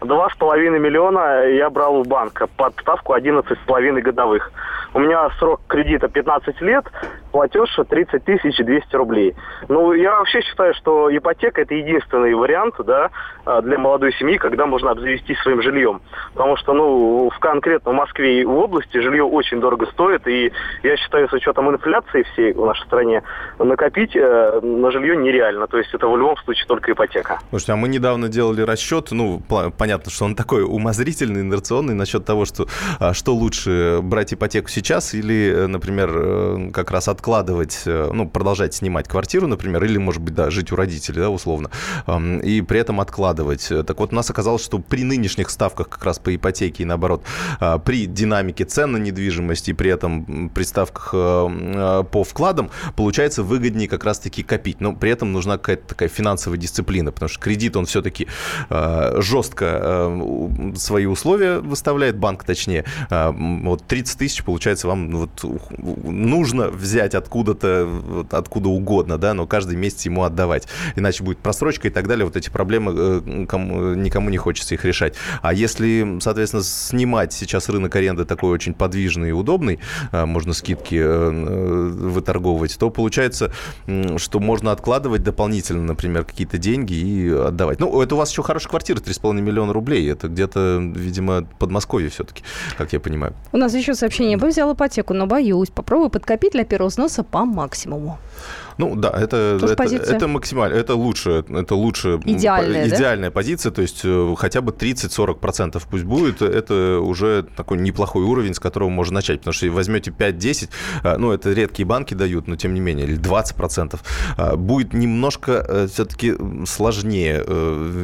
два 0.00 0.28
с 0.30 0.36
половиной 0.36 0.78
миллиона 0.78 1.46
я 1.46 1.70
брал 1.70 1.96
у 1.96 2.04
банка 2.04 2.46
под 2.56 2.74
ставку 2.80 3.12
11 3.12 3.58
с 3.58 3.66
половиной 3.66 4.02
годовых. 4.02 4.52
У 4.92 4.98
меня 4.98 5.28
срок 5.38 5.60
кредита 5.68 6.08
15 6.08 6.60
лет, 6.62 6.84
платеж 7.30 7.68
30 7.88 8.24
тысяч 8.24 8.56
200 8.56 8.96
рублей. 8.96 9.36
Ну, 9.68 9.92
я 9.92 10.18
вообще 10.18 10.40
считаю, 10.42 10.74
что 10.74 11.14
ипотека 11.16 11.62
это 11.62 11.74
единственный 11.74 12.34
вариант, 12.34 12.74
да, 12.84 13.10
а, 13.44 13.62
для 13.62 13.78
молодой 13.78 14.12
семьи, 14.14 14.36
когда 14.36 14.66
можно 14.66 14.90
обзавестись 14.90 15.38
своим 15.42 15.62
жильем. 15.62 16.00
Потому 16.32 16.56
что, 16.56 16.72
ну, 16.72 17.30
в 17.30 17.38
конкретно 17.38 17.92
в 17.92 17.94
Москве 17.94 18.40
и 18.40 18.44
в 18.44 18.56
области 18.56 18.98
жилье 18.98 19.22
очень 19.22 19.60
дорого 19.60 19.86
стоит, 19.86 20.26
и 20.26 20.52
я 20.82 20.96
считаю, 20.96 21.28
с 21.28 21.32
учетом 21.32 21.70
инфляции 21.70 22.24
всей 22.32 22.52
в 22.52 22.66
нашей 22.66 22.84
стране, 22.86 23.22
накопить 23.58 24.16
э, 24.16 24.60
на 24.60 24.90
жилье 24.90 25.16
нереально. 25.16 25.68
То 25.68 25.78
есть 25.78 25.94
это 25.94 26.08
в 26.08 26.16
любом 26.16 26.36
случае 26.38 26.66
только 26.66 26.92
ипотека. 26.92 27.38
Слушайте, 27.50 27.72
а 27.74 27.76
мы 27.76 27.88
недавно 27.88 28.28
делали 28.28 28.62
расчет, 28.62 29.08
ну, 29.12 29.40
пла- 29.48 29.72
понятно, 29.90 30.10
что 30.10 30.24
он 30.24 30.36
такой 30.36 30.62
умозрительный, 30.62 31.40
инерционный, 31.40 31.94
насчет 31.94 32.24
того, 32.24 32.44
что, 32.44 32.68
а, 33.00 33.12
что 33.12 33.34
лучше, 33.34 34.00
брать 34.02 34.32
ипотеку 34.32 34.68
сейчас 34.68 35.14
или, 35.14 35.52
э, 35.52 35.66
например, 35.66 36.10
э, 36.14 36.70
как 36.72 36.90
раз 36.92 37.08
от 37.08 37.20
откладывать, 37.20 37.82
э, 37.84 38.10
ну, 38.14 38.26
продолжать 38.26 38.72
снимать 38.72 39.06
квартиру, 39.06 39.46
например, 39.46 39.84
или, 39.84 39.98
может 39.98 40.22
быть, 40.22 40.34
да, 40.34 40.50
жить 40.50 40.72
у 40.72 40.76
родителей, 40.76 41.20
да, 41.20 41.28
условно, 41.28 41.70
и 42.42 42.62
при 42.62 42.80
этом 42.80 43.00
откладывать. 43.00 43.68
Так 43.86 44.00
вот, 44.00 44.12
у 44.12 44.16
нас 44.16 44.30
оказалось, 44.30 44.64
что 44.64 44.78
при 44.78 45.04
нынешних 45.04 45.50
ставках 45.50 45.88
как 45.88 46.04
раз 46.04 46.18
по 46.18 46.34
ипотеке 46.34 46.82
и 46.82 46.86
наоборот, 46.86 47.22
а, 47.60 47.78
при 47.78 48.06
динамике 48.06 48.64
цен 48.64 48.92
на 48.92 48.96
недвижимость 48.96 49.68
и 49.68 49.74
при 49.74 49.90
этом 49.90 50.50
при 50.54 50.62
ставках 50.62 51.10
по 51.12 52.24
вкладам, 52.26 52.70
получается 52.96 53.42
выгоднее 53.42 53.88
как 53.88 54.04
раз-таки 54.04 54.42
копить. 54.42 54.80
Но 54.80 54.94
при 54.94 55.10
этом 55.10 55.32
нужна 55.32 55.58
какая-то 55.58 55.88
такая 55.88 56.08
финансовая 56.08 56.58
дисциплина, 56.58 57.12
потому 57.12 57.28
что 57.28 57.40
кредит, 57.40 57.76
он 57.76 57.84
все-таки 57.84 58.28
жестко 58.70 59.79
свои 60.76 61.06
условия 61.06 61.58
выставляет, 61.60 62.16
банк 62.16 62.44
точнее. 62.44 62.84
Вот 63.10 63.84
30 63.86 64.18
тысяч, 64.18 64.44
получается, 64.44 64.88
вам 64.88 65.10
вот 65.10 65.44
нужно 65.78 66.68
взять 66.68 67.14
откуда-то, 67.14 68.26
откуда 68.30 68.68
угодно, 68.68 69.18
да, 69.18 69.34
но 69.34 69.46
каждый 69.46 69.76
месяц 69.76 70.06
ему 70.06 70.24
отдавать. 70.24 70.68
Иначе 70.96 71.24
будет 71.24 71.38
просрочка 71.38 71.88
и 71.88 71.90
так 71.90 72.06
далее. 72.08 72.24
Вот 72.24 72.36
эти 72.36 72.50
проблемы 72.50 72.92
э, 72.96 73.46
кому, 73.46 73.94
никому 73.94 74.30
не 74.30 74.36
хочется 74.36 74.74
их 74.74 74.84
решать. 74.84 75.14
А 75.42 75.52
если, 75.52 76.18
соответственно, 76.20 76.62
снимать 76.62 77.32
сейчас 77.32 77.68
рынок 77.68 77.94
аренды 77.96 78.24
такой 78.24 78.50
очень 78.50 78.74
подвижный 78.74 79.30
и 79.30 79.32
удобный, 79.32 79.80
э, 80.12 80.24
можно 80.24 80.52
скидки 80.52 80.96
э, 80.96 81.30
выторговывать, 81.30 82.76
то 82.78 82.90
получается, 82.90 83.52
что 84.16 84.40
можно 84.40 84.72
откладывать 84.72 85.22
дополнительно, 85.22 85.82
например, 85.82 86.24
какие-то 86.24 86.58
деньги 86.58 86.94
и 86.94 87.28
отдавать. 87.30 87.80
Ну, 87.80 88.00
это 88.00 88.14
у 88.14 88.18
вас 88.18 88.30
еще 88.30 88.42
хорошая 88.42 88.70
квартира, 88.70 88.98
3,5 88.98 89.40
миллиона 89.40 89.69
рублей. 89.72 90.10
Это 90.10 90.28
где-то, 90.28 90.78
видимо, 90.80 91.46
Подмосковье 91.58 92.08
все-таки, 92.08 92.42
как 92.78 92.92
я 92.92 93.00
понимаю. 93.00 93.34
У 93.52 93.56
нас 93.56 93.74
еще 93.74 93.94
сообщение. 93.94 94.36
Бы 94.36 94.48
взял 94.48 94.72
ипотеку, 94.72 95.14
но 95.14 95.26
боюсь. 95.26 95.70
Попробую 95.70 96.10
подкопить 96.10 96.52
для 96.52 96.64
первого 96.64 96.88
взноса 96.88 97.22
по 97.22 97.44
максимуму. 97.44 98.18
Ну 98.78 98.96
да, 98.96 99.10
это, 99.10 99.58
это, 99.62 99.84
это 99.84 100.28
максимально, 100.28 100.74
это 100.74 100.94
лучше, 100.94 101.44
это 101.48 101.74
лучше 101.74 102.20
идеальная, 102.24 102.88
идеальная 102.88 103.30
да? 103.30 103.34
позиция, 103.34 103.72
то 103.72 103.82
есть 103.82 104.00
э, 104.04 104.34
хотя 104.36 104.60
бы 104.60 104.72
30-40% 104.72 105.82
пусть 105.90 106.04
будет, 106.04 106.42
это 106.42 107.00
уже 107.00 107.46
такой 107.56 107.78
неплохой 107.78 108.24
уровень, 108.24 108.54
с 108.54 108.60
которого 108.60 108.88
можно 108.88 109.16
начать, 109.16 109.40
потому 109.40 109.52
что 109.54 109.70
возьмете 109.70 110.10
5-10, 110.10 110.68
э, 111.04 111.16
ну 111.16 111.32
это 111.32 111.52
редкие 111.52 111.86
банки 111.86 112.14
дают, 112.14 112.48
но 112.48 112.56
тем 112.56 112.74
не 112.74 112.80
менее, 112.80 113.06
или 113.06 113.18
20%, 113.18 113.98
э, 114.36 114.56
будет 114.56 114.92
немножко 114.92 115.88
все-таки 115.92 116.34
сложнее 116.66 117.44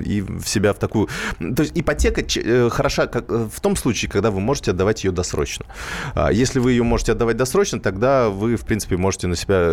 и 0.05 0.21
в 0.21 0.47
себя 0.47 0.73
в 0.73 0.79
такую... 0.79 1.09
То 1.39 1.63
есть 1.63 1.73
ипотека 1.75 2.23
хороша 2.71 3.07
как, 3.07 3.29
в 3.29 3.61
том 3.61 3.77
случае, 3.77 4.11
когда 4.11 4.31
вы 4.31 4.41
можете 4.41 4.71
отдавать 4.73 5.05
ее 5.05 5.13
досрочно. 5.13 5.67
А 6.15 6.33
если 6.33 6.59
вы 6.59 6.73
ее 6.73 6.83
можете 6.83 7.13
отдавать 7.13 7.37
досрочно, 7.37 7.81
тогда 7.81 8.29
вы, 8.29 8.57
в 8.57 8.65
принципе, 8.65 8.97
можете 8.97 9.27
на 9.27 9.37
себя 9.37 9.73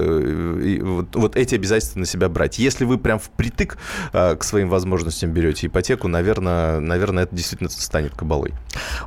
вот, 0.83 1.15
вот 1.15 1.35
эти 1.35 1.55
обязательства 1.55 1.99
на 1.99 2.05
себя 2.05 2.29
брать. 2.29 2.59
Если 2.59 2.85
вы 2.85 2.97
прям 2.97 3.19
впритык 3.19 3.77
э, 4.11 4.35
к 4.35 4.43
своим 4.43 4.69
возможностям 4.69 5.31
берете 5.31 5.67
ипотеку, 5.67 6.07
наверное, 6.07 6.79
наверное, 6.79 7.23
это 7.23 7.35
действительно 7.35 7.69
станет 7.69 8.13
кабалой. 8.15 8.53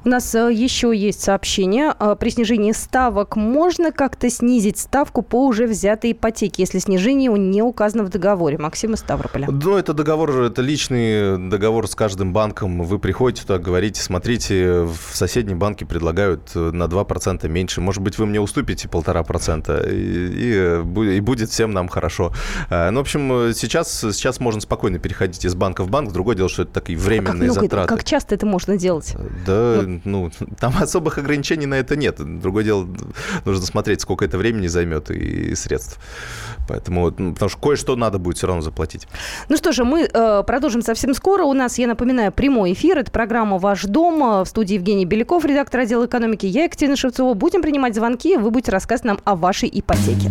У 0.05 0.09
нас 0.09 0.35
э, 0.35 0.53
еще 0.53 0.97
есть 0.97 1.23
сообщение. 1.23 1.95
Э, 1.99 2.17
при 2.19 2.31
снижении 2.31 2.73
ставок 2.73 3.37
можно 3.37 3.93
как-то 3.93 4.31
снизить 4.31 4.79
ставку 4.79 5.23
по 5.23 5.47
уже 5.47 5.67
взятой 5.67 6.13
ипотеке, 6.13 6.63
если 6.63 6.79
снижение 6.79 7.31
не 7.31 7.63
указано 7.63 8.05
в 8.05 8.09
договоре? 8.09 8.59
Максим 8.59 8.95
из 8.95 9.01
Ставрополя. 9.01 9.49
Ну, 9.51 9.77
это 9.77 9.93
договор, 9.93 10.31
это 10.43 10.63
личный 10.63 11.39
договор 11.49 11.87
с 11.87 11.95
каждым 11.95 12.33
банком. 12.33 12.83
Вы 12.83 12.99
приходите 12.99 13.43
туда, 13.43 13.59
говорите, 13.59 14.01
смотрите, 14.01 14.83
в 14.83 15.17
соседнем 15.17 15.59
банке 15.59 15.85
предлагают 15.85 16.55
на 16.55 16.85
2% 16.85 17.49
меньше. 17.49 17.81
Может 17.81 18.03
быть, 18.03 18.19
вы 18.19 18.27
мне 18.27 18.41
уступите 18.41 18.89
полтора 18.89 19.23
процента, 19.23 19.83
и, 19.87 19.93
и, 19.93 21.17
и 21.17 21.21
будет 21.21 21.51
всем 21.51 21.66
нам 21.73 21.89
хорошо. 21.89 22.33
Э, 22.71 22.91
ну, 22.91 23.01
в 23.01 23.03
общем, 23.03 23.53
сейчас, 23.55 24.01
сейчас 24.01 24.41
можно 24.41 24.61
спокойно 24.61 24.99
переходить 24.99 25.45
из 25.45 25.55
банка 25.55 25.83
в 25.85 25.91
банк. 25.91 26.13
Другое 26.13 26.37
дело, 26.37 26.49
что 26.49 26.63
это 26.63 26.73
такие 26.73 26.99
временные 26.99 27.51
а 27.51 27.55
как 27.55 27.63
затраты. 27.63 27.89
как 27.89 28.05
часто 28.05 28.35
это 28.35 28.47
можно 28.47 28.77
делать? 28.77 29.15
Да, 29.47 29.77
вот. 29.77 30.01
ну, 30.05 30.31
там 30.59 30.75
особых 30.81 31.19
ограничений 31.19 31.67
на 31.67 31.75
это 31.75 31.97
нет. 31.97 32.17
Другое 32.41 32.65
дело, 32.65 32.87
нужно 33.45 33.67
смотреть, 33.67 34.01
сколько 34.01 34.25
это 34.25 34.39
времени 34.39 34.67
займет 34.67 35.11
и 35.11 35.55
средств. 35.55 35.99
Поэтому, 36.69 37.13
ну, 37.17 37.33
потому 37.33 37.49
что 37.49 37.59
кое-что 37.59 37.97
надо 37.97 38.19
будет 38.19 38.39
все 38.39 38.47
равно 38.47 38.63
заплатить. 38.63 39.07
Ну 39.49 39.57
что 39.57 39.73
же, 39.73 39.85
мы 39.85 40.09
э, 40.13 40.43
продолжим 40.47 40.83
совсем 40.83 41.15
скоро. 41.15 41.45
У 41.45 41.53
нас, 41.53 41.79
я 41.79 41.87
напоминаю, 41.87 42.33
прямой 42.33 42.73
эфир. 42.73 42.99
Это 42.99 43.11
программа 43.11 43.59
«Ваш 43.59 43.85
дом». 43.85 44.43
В 44.43 44.47
студии 44.47 44.75
Евгений 44.75 45.05
Беляков, 45.05 45.45
редактор 45.45 45.81
отдела 45.81 46.07
экономики. 46.07 46.47
Я, 46.47 46.65
Екатерина 46.65 46.97
Шевцова. 46.97 47.35
Будем 47.35 47.63
принимать 47.63 47.95
звонки. 47.95 48.37
Вы 48.37 48.51
будете 48.51 48.73
рассказывать 48.73 49.05
нам 49.05 49.21
о 49.25 49.37
вашей 49.37 49.71
ипотеке. 49.73 50.31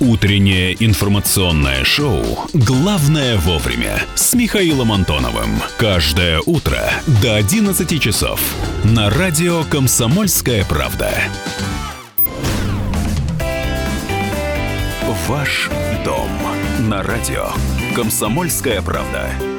Утреннее 0.00 0.76
информационное 0.84 1.84
шоу 1.84 2.24
«Главное 2.52 3.36
вовремя» 3.38 4.02
с 4.16 4.34
Михаилом 4.34 4.92
Антоновым. 4.92 5.50
Каждое 5.78 6.40
утро 6.44 6.78
до 7.22 7.36
11 7.36 8.02
часов 8.02 8.40
на 8.82 9.08
радио 9.08 9.62
«Комсомольская 9.64 10.64
правда». 10.64 11.12
Ваш 15.28 15.70
дом 16.04 16.28
на 16.80 17.02
радио 17.02 17.46
«Комсомольская 17.94 18.82
правда». 18.82 19.53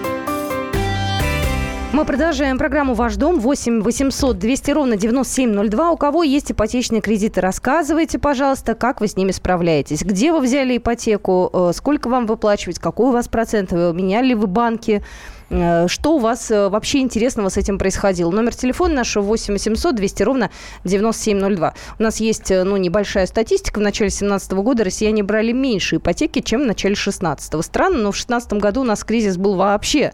Мы 1.96 2.04
продолжаем 2.04 2.58
программу 2.58 2.94
«Ваш 2.94 3.16
дом». 3.16 3.40
8 3.40 3.82
800 3.82 4.38
200 4.38 4.72
ровно 4.72 4.98
9702. 4.98 5.92
У 5.92 5.96
кого 5.96 6.24
есть 6.24 6.52
ипотечные 6.52 7.00
кредиты, 7.00 7.40
рассказывайте, 7.40 8.20
пожалуйста, 8.20 8.76
как 8.76 9.00
вы 9.00 9.08
с 9.08 9.16
ними 9.16 9.32
справляетесь. 9.32 10.02
Где 10.02 10.34
вы 10.34 10.42
взяли 10.42 10.76
ипотеку, 10.76 11.50
э, 11.54 11.72
сколько 11.74 12.10
вам 12.10 12.26
выплачивать, 12.26 12.80
какой 12.80 13.08
у 13.08 13.12
вас 13.12 13.30
процент, 13.30 13.72
меняли 13.72 14.28
ли 14.28 14.36
вы 14.36 14.48
банки, 14.48 15.06
э, 15.50 15.88
что 15.88 16.16
у 16.16 16.20
вас 16.20 16.52
э, 16.52 16.68
вообще 16.68 17.00
интересного 17.00 17.48
с 17.48 17.56
этим 17.56 17.78
происходило? 17.78 18.30
Номер 18.30 18.54
телефона 18.54 18.96
нашего 18.96 19.24
8 19.24 19.54
800 19.54 19.96
200 19.96 20.24
ровно 20.24 20.52
9702. 20.84 21.74
У 21.98 22.04
нас 22.04 22.20
есть 22.20 22.50
ну, 22.50 22.76
небольшая 22.76 23.26
статистика. 23.26 23.80
В 23.80 23.82
начале 23.82 24.10
2017 24.10 24.52
года 24.52 24.84
россияне 24.84 25.24
брали 25.24 25.54
меньше 25.54 25.96
ипотеки, 25.96 26.42
чем 26.42 26.64
в 26.64 26.66
начале 26.66 26.96
2016. 26.96 27.64
Странно, 27.64 28.00
но 28.00 28.12
в 28.12 28.16
2016 28.16 28.54
году 28.56 28.82
у 28.82 28.84
нас 28.84 29.06
кризис 29.06 29.38
был 29.38 29.56
вообще 29.56 30.12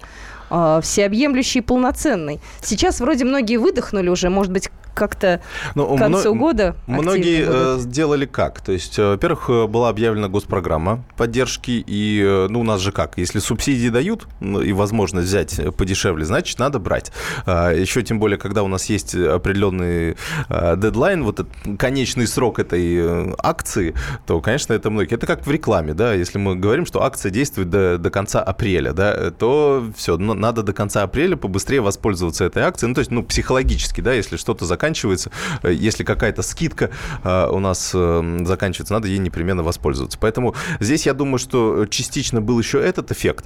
всеобъемлющий 0.81 1.59
и 1.59 1.63
полноценный. 1.63 2.39
Сейчас 2.61 2.99
вроде 2.99 3.25
многие 3.25 3.57
выдохнули 3.57 4.09
уже, 4.09 4.29
может 4.29 4.51
быть, 4.51 4.69
как-то 4.93 5.41
ну, 5.75 5.95
к 5.95 5.99
концу 5.99 6.33
мно- 6.33 6.39
года? 6.39 6.75
Многие 6.87 7.45
э, 7.47 7.79
сделали 7.79 8.25
как? 8.25 8.61
То 8.61 8.71
есть, 8.71 8.99
э, 8.99 9.11
во-первых, 9.11 9.49
э, 9.49 9.67
была 9.67 9.89
объявлена 9.89 10.27
госпрограмма 10.27 11.03
поддержки, 11.17 11.83
и, 11.85 12.47
ну, 12.49 12.61
у 12.61 12.63
нас 12.63 12.81
же 12.81 12.91
как? 12.91 13.17
Если 13.17 13.39
субсидии 13.39 13.89
дают 13.89 14.27
ну, 14.39 14.61
и 14.61 14.71
возможность 14.73 15.27
взять 15.27 15.59
подешевле, 15.75 16.25
значит, 16.25 16.59
надо 16.59 16.79
брать. 16.79 17.11
А, 17.45 17.71
еще 17.71 18.01
тем 18.03 18.19
более, 18.19 18.37
когда 18.37 18.63
у 18.63 18.67
нас 18.67 18.85
есть 18.85 19.15
определенный 19.15 20.15
дедлайн, 20.49 21.23
вот 21.23 21.39
этот 21.41 21.79
конечный 21.79 22.27
срок 22.27 22.59
этой 22.59 23.33
акции, 23.37 23.95
то, 24.25 24.39
конечно, 24.41 24.73
это 24.73 24.89
многие. 24.89 25.15
Это 25.15 25.27
как 25.27 25.45
в 25.45 25.51
рекламе, 25.51 25.93
да, 25.93 26.13
если 26.13 26.37
мы 26.37 26.55
говорим, 26.55 26.85
что 26.85 27.03
акция 27.03 27.31
действует 27.31 27.69
до, 27.69 27.97
до 27.97 28.09
конца 28.09 28.41
апреля, 28.41 28.93
да, 28.93 29.31
то 29.31 29.85
все, 29.95 30.17
надо 30.17 30.63
до 30.63 30.73
конца 30.73 31.03
апреля 31.03 31.35
побыстрее 31.35 31.81
воспользоваться 31.81 32.45
этой 32.45 32.63
акцией, 32.63 32.89
ну, 32.89 32.95
то 32.95 32.99
есть, 32.99 33.11
ну, 33.11 33.23
психологически, 33.23 34.01
да, 34.01 34.13
если 34.13 34.37
что-то 34.37 34.65
заканчивается 34.65 34.80
заканчивается. 34.81 35.31
Э, 35.63 35.71
если 35.71 36.03
какая-то 36.03 36.41
скидка 36.41 36.89
э, 37.23 37.47
у 37.51 37.59
нас 37.59 37.91
э, 37.93 38.39
заканчивается, 38.45 38.93
надо 38.93 39.07
ей 39.07 39.19
непременно 39.19 39.63
воспользоваться. 39.63 40.17
Поэтому 40.19 40.55
здесь 40.79 41.05
я 41.05 41.13
думаю, 41.13 41.37
что 41.37 41.85
частично 41.85 42.41
был 42.41 42.59
еще 42.59 42.79
этот 42.79 43.11
эффект, 43.11 43.45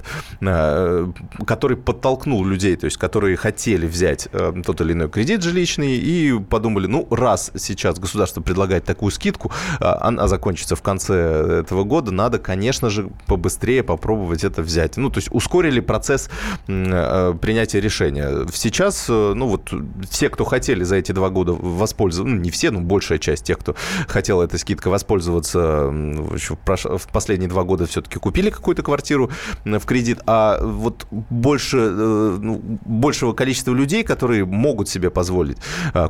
который 1.46 1.76
подтолкнул 1.76 2.44
людей, 2.44 2.76
то 2.76 2.86
есть 2.86 2.96
которые 2.96 3.36
хотели 3.36 3.86
взять 3.86 4.28
тот 4.64 4.80
или 4.80 4.92
иной 4.92 5.08
кредит 5.08 5.42
жилищный 5.42 5.96
и 5.96 6.38
подумали, 6.38 6.86
ну, 6.86 7.06
раз 7.10 7.52
сейчас 7.56 7.98
государство 7.98 8.40
предлагает 8.40 8.84
такую 8.84 9.10
скидку, 9.10 9.52
она 9.80 10.28
закончится 10.28 10.76
в 10.76 10.82
конце 10.82 11.60
этого 11.60 11.84
года, 11.84 12.10
надо, 12.12 12.38
конечно 12.38 12.90
же, 12.90 13.10
побыстрее 13.26 13.82
попробовать 13.82 14.44
это 14.44 14.62
взять. 14.62 14.96
Ну, 14.96 15.10
то 15.10 15.18
есть 15.18 15.28
ускорили 15.30 15.80
процесс 15.80 16.30
принятия 16.66 17.80
решения. 17.80 18.46
Сейчас, 18.52 19.08
ну 19.08 19.46
вот, 19.46 19.72
все, 20.10 20.28
кто 20.28 20.44
хотели 20.44 20.84
за 20.84 20.96
эти 20.96 21.12
два 21.12 21.25
года 21.30 21.52
воспользоваться, 21.52 22.34
ну, 22.34 22.40
не 22.40 22.50
все, 22.50 22.70
но 22.70 22.80
большая 22.80 23.18
часть 23.18 23.44
тех, 23.44 23.58
кто 23.58 23.74
хотел 24.08 24.40
этой 24.40 24.58
скидкой 24.58 24.92
воспользоваться, 24.92 25.88
в 25.90 27.08
последние 27.12 27.48
два 27.48 27.64
года 27.64 27.86
все-таки 27.86 28.18
купили 28.18 28.50
какую-то 28.50 28.82
квартиру 28.82 29.30
в 29.64 29.84
кредит, 29.84 30.20
а 30.26 30.58
вот 30.62 31.06
больше, 31.10 31.76
ну, 31.76 32.60
большего 32.84 33.32
количества 33.32 33.72
людей, 33.72 34.02
которые 34.02 34.44
могут 34.44 34.88
себе 34.88 35.10
позволить 35.10 35.58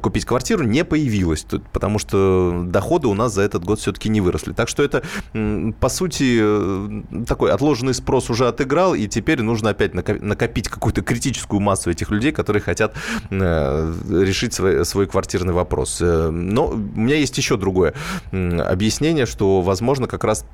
купить 0.03 0.25
квартиру, 0.25 0.65
не 0.65 0.85
появилось, 0.85 1.47
потому 1.73 1.99
что 1.99 2.65
доходы 2.67 3.09
у 3.09 3.15
нас 3.15 3.35
за 3.35 3.43
этот 3.43 3.65
год 3.65 3.81
все-таки 3.81 4.09
не 4.09 4.21
выросли. 4.21 4.53
Так 4.53 4.69
что 4.69 4.83
это, 4.83 5.03
по 5.81 5.89
сути, 5.89 6.43
такой 7.27 7.53
отложенный 7.53 7.95
спрос 7.95 8.31
уже 8.31 8.49
отыграл, 8.49 8.95
и 8.95 9.07
теперь 9.07 9.43
нужно 9.43 9.71
опять 9.71 9.95
накопить 9.95 10.69
какую-то 10.69 11.03
критическую 11.03 11.61
массу 11.61 11.91
этих 11.91 12.11
людей, 12.11 12.33
которые 12.33 12.63
хотят 12.63 12.95
э, 13.31 13.95
решить 14.11 14.55
свой, 14.55 14.85
свой 14.85 15.06
квартирный 15.07 15.53
вопрос. 15.53 15.99
Э, 16.01 16.31
но 16.31 16.69
у 16.69 16.77
меня 16.77 17.17
есть 17.17 17.37
еще 17.39 17.57
другое 17.57 17.95
объяснение, 18.33 19.27
что, 19.27 19.61
возможно, 19.61 20.07
как 20.07 20.25
раз 20.25 20.45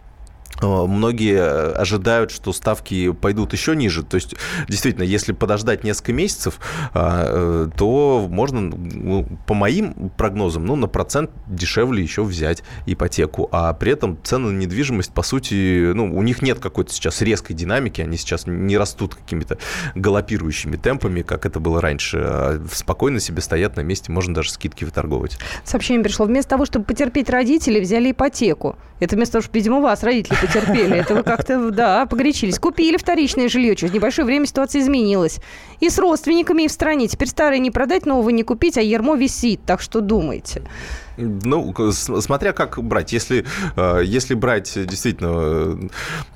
многие 0.61 1.39
э, 1.39 1.73
ожидают, 1.73 2.31
что 2.31 2.53
ставки 2.53 3.13
пойдут 3.13 3.53
еще 3.53 3.75
ниже. 3.75 4.03
То 4.03 4.17
есть, 4.17 4.35
действительно, 4.69 5.05
если 5.05 5.33
подождать 5.33 5.85
несколько 5.85 6.13
месяцев, 6.13 6.61
э, 6.95 7.69
то 7.77 8.27
можно, 8.29 8.61
ну, 8.61 9.27
по 9.47 9.55
моим 9.55 10.11
прогнозам, 10.17 10.67
ну, 10.67 10.77
на 10.77 10.87
процент 10.87 11.31
дешевле 11.47 12.03
еще 12.03 12.23
взять 12.23 12.63
ипотеку. 12.87 13.49
А 13.53 13.73
при 13.75 13.93
этом 13.93 14.19
цены 14.23 14.51
на 14.51 14.59
недвижимость, 14.59 15.13
по 15.13 15.23
сути, 15.23 15.93
ну, 15.93 16.17
у 16.17 16.23
них 16.23 16.43
нет 16.43 16.59
какой-то 16.59 16.93
сейчас 16.93 17.23
резкой 17.23 17.57
динамики, 17.57 18.01
они 18.01 18.17
сейчас 18.17 18.47
не 18.47 18.77
растут 18.77 19.15
какими-то 19.15 19.59
галопирующими 19.95 20.77
темпами, 20.77 21.23
как 21.23 21.47
это 21.47 21.61
было 21.61 21.81
раньше. 21.81 22.19
А 22.23 22.65
спокойно 22.73 23.21
себе 23.21 23.41
стоят 23.41 23.77
на 23.77 23.81
месте, 23.81 24.13
можно 24.13 24.35
даже 24.35 24.51
скидки 24.51 24.85
выторговать. 24.85 25.39
Сообщение 25.65 26.03
пришло. 26.03 26.27
Вместо 26.27 26.51
того, 26.51 26.67
чтобы 26.67 26.85
потерпеть 26.85 27.31
родителей, 27.31 27.81
взяли 27.81 28.11
ипотеку. 28.13 28.77
Это 29.01 29.17
вместо 29.17 29.33
того, 29.33 29.43
чтобы, 29.43 29.59
видимо, 29.59 29.81
вас 29.81 30.03
родители 30.03 30.37
потерпели. 30.43 30.97
Это 30.97 31.15
вы 31.15 31.23
как-то, 31.23 31.71
да, 31.71 32.07
погорячились. 32.07 32.59
Купили 32.59 32.97
вторичное 32.97 33.49
жилье. 33.49 33.77
Через 33.77 33.95
небольшое 33.95 34.27
время 34.27 34.47
ситуация 34.47 34.83
изменилась. 34.83 35.41
И 35.81 35.89
с 35.89 35.99
родственниками, 35.99 36.65
и 36.65 36.69
в 36.69 36.73
стране. 36.73 37.09
Теперь 37.09 37.29
старое 37.29 37.59
не 37.59 37.71
продать, 37.71 38.05
нового 38.05 38.31
не 38.31 38.43
купить, 38.43 38.77
а 38.77 38.83
ермо 38.83 39.15
висит. 39.15 39.61
Так 39.65 39.81
что 39.81 40.01
думайте. 40.01 40.63
Ну, 41.17 41.75
смотря 41.93 42.53
как 42.53 42.83
брать. 42.83 43.13
Если, 43.13 43.45
э, 43.77 44.03
если 44.05 44.35
брать 44.35 44.73
действительно 44.87 45.79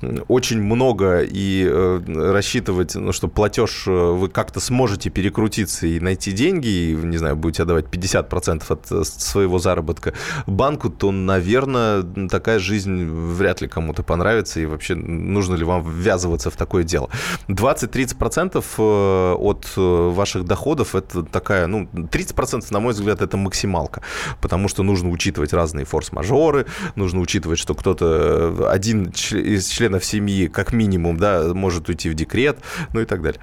э, 0.01 0.19
очень 0.27 0.61
много 0.61 1.21
и 1.21 1.67
э, 1.69 2.31
рассчитывать, 2.31 2.95
ну, 2.95 3.11
что 3.11 3.27
платеж 3.27 3.87
вы 3.87 4.29
как-то 4.29 4.59
сможете 4.59 5.09
перекрутиться 5.09 5.87
и 5.87 5.99
найти 5.99 6.31
деньги, 6.31 6.67
и, 6.67 6.95
не 6.95 7.17
знаю, 7.17 7.35
будете 7.35 7.63
отдавать 7.63 7.85
50% 7.85 8.63
от 8.69 9.07
своего 9.07 9.59
заработка 9.59 10.13
банку, 10.45 10.89
то, 10.89 11.11
наверное, 11.11 12.03
такая 12.29 12.59
жизнь 12.59 13.05
вряд 13.09 13.61
ли 13.61 13.67
кому-то 13.67 14.03
понравится, 14.03 14.59
и 14.59 14.65
вообще 14.65 14.95
нужно 14.95 15.55
ли 15.55 15.63
вам 15.63 15.83
ввязываться 15.89 16.49
в 16.49 16.55
такое 16.55 16.83
дело. 16.83 17.09
20-30% 17.47 19.35
от 19.37 19.77
ваших 20.15 20.45
доходов– 20.45 20.95
это 20.95 21.23
такая, 21.23 21.67
ну, 21.67 21.87
30%, 21.93 22.65
на 22.69 22.79
мой 22.79 22.93
взгляд, 22.93 23.21
это 23.21 23.37
максималка, 23.37 24.01
потому 24.41 24.66
потому 24.67 24.69
что 24.69 24.83
нужно 24.83 25.09
учитывать 25.09 25.53
разные 25.53 25.85
форс-мажоры, 25.85 26.65
нужно 26.95 27.21
учитывать, 27.21 27.57
что 27.57 27.73
кто-то, 27.73 28.53
э, 28.59 28.69
один 28.69 29.05
из 29.05 29.67
членов 29.67 30.03
семьи, 30.03 30.47
как 30.47 30.73
минимум, 30.73 31.17
да, 31.17 31.53
может 31.53 31.87
уйти 31.87 32.09
в 32.09 32.15
декрет, 32.15 32.57
ну 32.93 32.99
и 32.99 33.05
так 33.05 33.21
далее. 33.21 33.39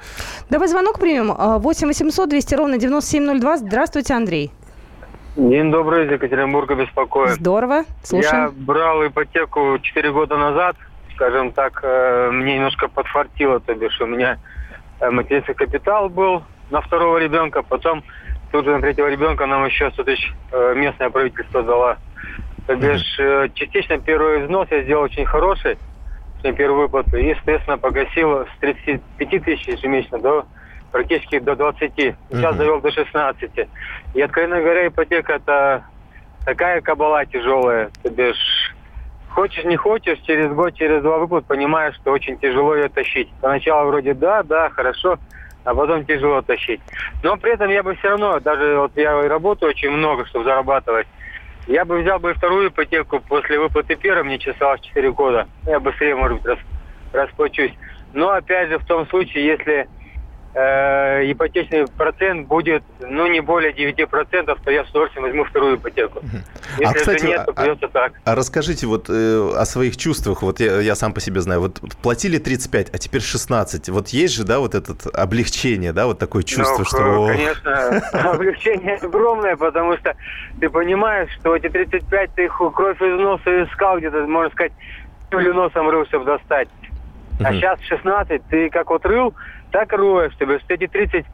Давай 0.51 0.69
звонок 0.69 0.99
примем. 0.99 1.33
8 1.33 1.87
800 1.87 2.29
200 2.29 2.55
ровно 2.57 2.79
9702. 2.79 3.57
Здравствуйте, 3.57 4.15
Андрей. 4.15 4.51
День 5.37 5.71
добрый, 5.71 6.07
из 6.07 6.13
Екатеринбурга 6.13 6.75
беспокоит. 6.75 7.37
Здорово, 7.37 7.85
слушаем. 8.03 8.45
Я 8.45 8.51
брал 8.51 9.07
ипотеку 9.07 9.79
4 9.81 10.13
года 10.13 10.37
назад, 10.37 10.77
скажем 11.15 11.53
так, 11.53 11.81
э, 11.83 12.31
мне 12.33 12.57
немножко 12.57 12.89
подфартило, 12.89 13.61
то 13.61 13.75
бишь 13.75 13.99
у 14.01 14.07
меня 14.07 14.39
э, 15.01 15.11
материнский 15.11 15.55
капитал 15.55 16.11
был 16.11 16.43
на 16.71 16.83
второго 16.83 17.17
ребенка, 17.17 17.63
потом 17.63 18.05
Тут 18.55 18.67
же 18.67 18.71
на 18.71 18.81
третьего 18.81 19.09
ребенка 19.09 19.47
нам 19.47 19.67
еще 19.67 19.91
100 19.91 20.05
тысяч 20.05 20.33
э, 20.53 20.75
местное 20.77 21.11
правительство 21.11 21.65
дало. 21.65 21.97
То 22.69 22.77
бишь, 22.77 23.19
э, 23.19 23.49
частично 23.53 23.99
первый 23.99 24.45
взнос 24.45 24.69
я 24.71 24.85
сделал 24.85 25.03
очень 25.03 25.25
хороший, 25.25 25.77
первую 26.41 26.83
выплату, 26.83 27.17
и, 27.17 27.35
соответственно, 27.35 27.79
погасил 27.79 28.47
с 28.47 28.59
35 28.61 29.45
тысяч 29.45 29.67
ежемесячно 29.67 30.21
до 30.21 30.47
практически 30.93 31.41
до 31.41 31.57
20. 31.57 31.95
Сейчас 31.97 32.15
uh-huh. 32.31 32.57
довел 32.57 32.81
до 32.81 32.93
16. 32.93 33.51
И, 34.15 34.21
откровенно 34.21 34.61
говоря, 34.61 34.87
ипотека 34.87 35.33
это 35.33 35.85
такая 36.47 36.81
кабала 36.81 37.27
тяжелая. 37.27 37.91
То 38.05 38.11
бишь, 38.11 38.73
хочешь 39.31 39.65
не 39.65 39.75
хочешь, 39.75 40.21
через 40.21 40.53
год, 40.53 40.75
через 40.75 41.03
два 41.03 41.19
выплат 41.19 41.45
понимаешь, 41.47 41.97
что 41.97 42.13
очень 42.13 42.39
тяжело 42.39 42.77
ее 42.77 42.89
тащить. 42.89 43.29
Поначалу 43.41 43.89
вроде 43.89 44.15
да, 44.15 44.45
да, 44.45 44.71
хорошо, 44.71 45.19
а 45.65 45.75
потом 45.75 46.05
тяжело 46.05 46.43
тащить. 46.43 46.81
Но 47.23 47.37
при 47.37 47.53
этом 47.55 47.71
я 47.71 47.83
бы 47.83 47.95
все 47.97 48.11
равно, 48.11 48.39
даже 48.41 48.79
вот 48.79 48.93
я 48.97 49.29
работаю 49.29 49.71
очень 49.71 49.91
много, 49.91 50.27
чтобы 50.27 50.45
зарабатывать, 50.45 51.07
я 51.67 51.85
бы 51.85 52.01
взял 52.01 52.19
бы 52.19 52.35
вторую 52.35 52.69
ипотеку 52.69 53.21
после 53.21 53.59
выплаты 53.59 53.97
первой, 53.97 54.25
мне 54.25 54.39
чесалось 54.39 54.81
4 54.83 55.13
года. 55.13 55.49
Я 55.67 55.81
быстрее, 55.81 56.15
может 56.15 56.43
быть, 56.43 56.59
расплачусь. 57.13 57.73
Но 58.13 58.31
опять 58.31 58.69
же, 58.69 58.79
в 58.79 58.85
том 58.85 59.07
случае, 59.09 59.47
если 59.47 59.89
э, 60.55 61.33
ипотечный 61.33 61.87
процент 61.87 62.47
будет, 62.47 62.83
ну, 63.01 63.27
не 63.27 63.41
более 63.41 63.73
9%, 63.73 64.59
то 64.65 64.71
я 64.71 64.85
с 64.85 64.91
удовольствием 64.91 65.25
возьму 65.25 65.45
вторую 65.45 65.77
ипотеку. 65.77 66.21
А, 66.23 66.81
Если 66.81 66.85
а, 66.85 66.93
кстати, 66.95 67.27
нет, 67.27 67.45
то 67.45 67.53
придется 67.53 67.87
а, 67.87 67.89
так. 67.89 68.13
А 68.25 68.35
расскажите 68.35 68.87
вот 68.87 69.07
э, 69.09 69.53
о 69.57 69.65
своих 69.65 69.97
чувствах. 69.97 70.43
Вот 70.43 70.61
я, 70.61 70.81
я 70.81 70.95
сам 70.95 71.13
по 71.13 71.21
себе 71.21 71.41
знаю. 71.41 71.61
Вот 71.61 71.81
платили 72.03 72.39
35, 72.39 72.91
а 72.95 72.99
теперь 72.99 73.21
16. 73.21 73.89
Вот 73.89 74.09
есть 74.09 74.35
же, 74.35 74.45
да, 74.45 74.61
вот 74.61 74.75
это 74.75 74.95
облегчение, 75.13 75.93
да, 75.93 76.07
вот 76.07 76.19
такое 76.19 76.43
чувство, 76.43 76.79
ну, 76.79 76.85
что... 76.85 77.27
конечно, 77.27 78.03
облегчение 78.33 78.97
огромное, 78.97 79.57
потому 79.57 79.97
что 79.99 80.15
ты 80.61 80.71
понимаешь, 80.71 81.31
что 81.41 81.57
эти 81.57 81.69
35 81.69 82.35
ты 82.35 82.45
их 82.45 82.57
кровь 82.57 83.01
из 83.03 83.21
носа 83.21 83.65
искал 83.65 83.99
где-то, 83.99 84.27
можно 84.27 84.51
сказать, 84.51 84.73
или 85.33 85.51
носом 85.51 85.89
рыл, 85.89 86.07
чтобы 86.07 86.25
достать. 86.27 86.69
А 87.43 87.53
сейчас 87.53 87.81
16, 87.83 88.47
ты 88.49 88.71
как 88.71 88.91
вот 88.91 89.05
рыл, 89.05 89.35
так 89.71 89.93
роешь, 89.93 90.33
чтобы 90.35 90.61
эти 90.69 90.87
30 90.87 91.27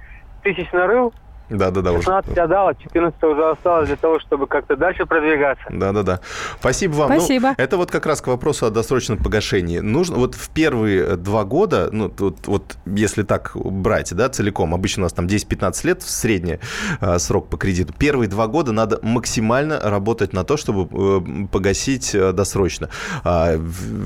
тысяч 0.43 0.71
нарыл, 0.73 1.13
да, 1.51 1.71
да, 1.71 1.83
да. 1.83 1.93
16 1.95 2.33
уже. 2.33 2.41
отдала, 2.41 2.75
14 2.75 3.23
уже 3.25 3.51
осталось 3.51 3.89
для 3.89 3.97
того, 3.97 4.21
чтобы 4.21 4.47
как-то 4.47 4.77
дальше 4.77 5.07
продвигаться. 5.07 5.65
Да, 5.71 5.93
да, 5.93 6.03
да. 6.03 6.21
Спасибо 6.59 6.93
вам. 6.95 7.11
Ну, 7.11 7.17
Спасибо. 7.19 7.49
Ну, 7.49 7.55
это 7.57 7.77
вот 7.77 7.91
как 7.91 8.07
раз 8.07 8.21
к 8.21 8.29
вопросу 8.29 8.67
о 8.67 8.71
досрочном 8.71 9.19
погашении. 9.19 9.81
Нужно 9.81 10.17
вот 10.17 10.35
в 10.35 10.51
первые 10.51 11.17
два 11.17 11.45
года, 11.45 11.89
ну, 11.93 12.13
вот, 12.19 12.47
вот 12.47 12.77
если 12.87 13.23
так 13.23 13.53
брать, 13.55 14.15
да, 14.15 14.29
целиком, 14.29 14.75
обычно 14.75 15.03
у 15.03 15.05
нас 15.05 15.13
там 15.13 15.27
10-15 15.27 15.87
лет 15.87 16.03
средний 16.03 16.59
э, 17.01 17.19
срок 17.19 17.49
по 17.49 17.57
кредиту. 17.57 17.93
Первые 17.99 18.29
два 18.29 18.47
года 18.47 18.73
надо 18.73 18.99
максимально 19.03 19.81
работать 19.83 20.33
на 20.33 20.45
то, 20.45 20.57
чтобы 20.57 20.89
э, 20.91 21.47
погасить 21.51 22.15
э, 22.15 22.33
досрочно. 22.33 22.89
Э, 23.25 23.59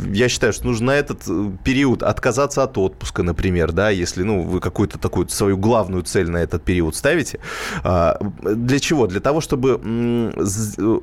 я 0.09 0.28
считаю, 0.28 0.52
что 0.52 0.66
нужно 0.66 0.85
на 0.87 0.96
этот 0.96 1.22
э, 1.28 1.50
период 1.64 2.02
отказаться 2.02 2.62
от 2.62 2.76
отпуска, 2.78 3.22
например, 3.22 3.72
да, 3.72 3.90
если, 3.90 4.22
ну, 4.22 4.42
вы 4.42 4.61
какую-то 4.61 4.98
такую 4.98 5.28
свою 5.28 5.57
главную 5.57 6.02
цель 6.02 6.30
на 6.30 6.38
этот 6.38 6.62
период 6.62 6.94
ставите, 6.96 7.33
понимаете? 7.34 7.84
А, 7.84 8.18
для 8.54 8.78
чего? 8.78 9.06
Для 9.06 9.20
того, 9.20 9.40
чтобы 9.40 9.80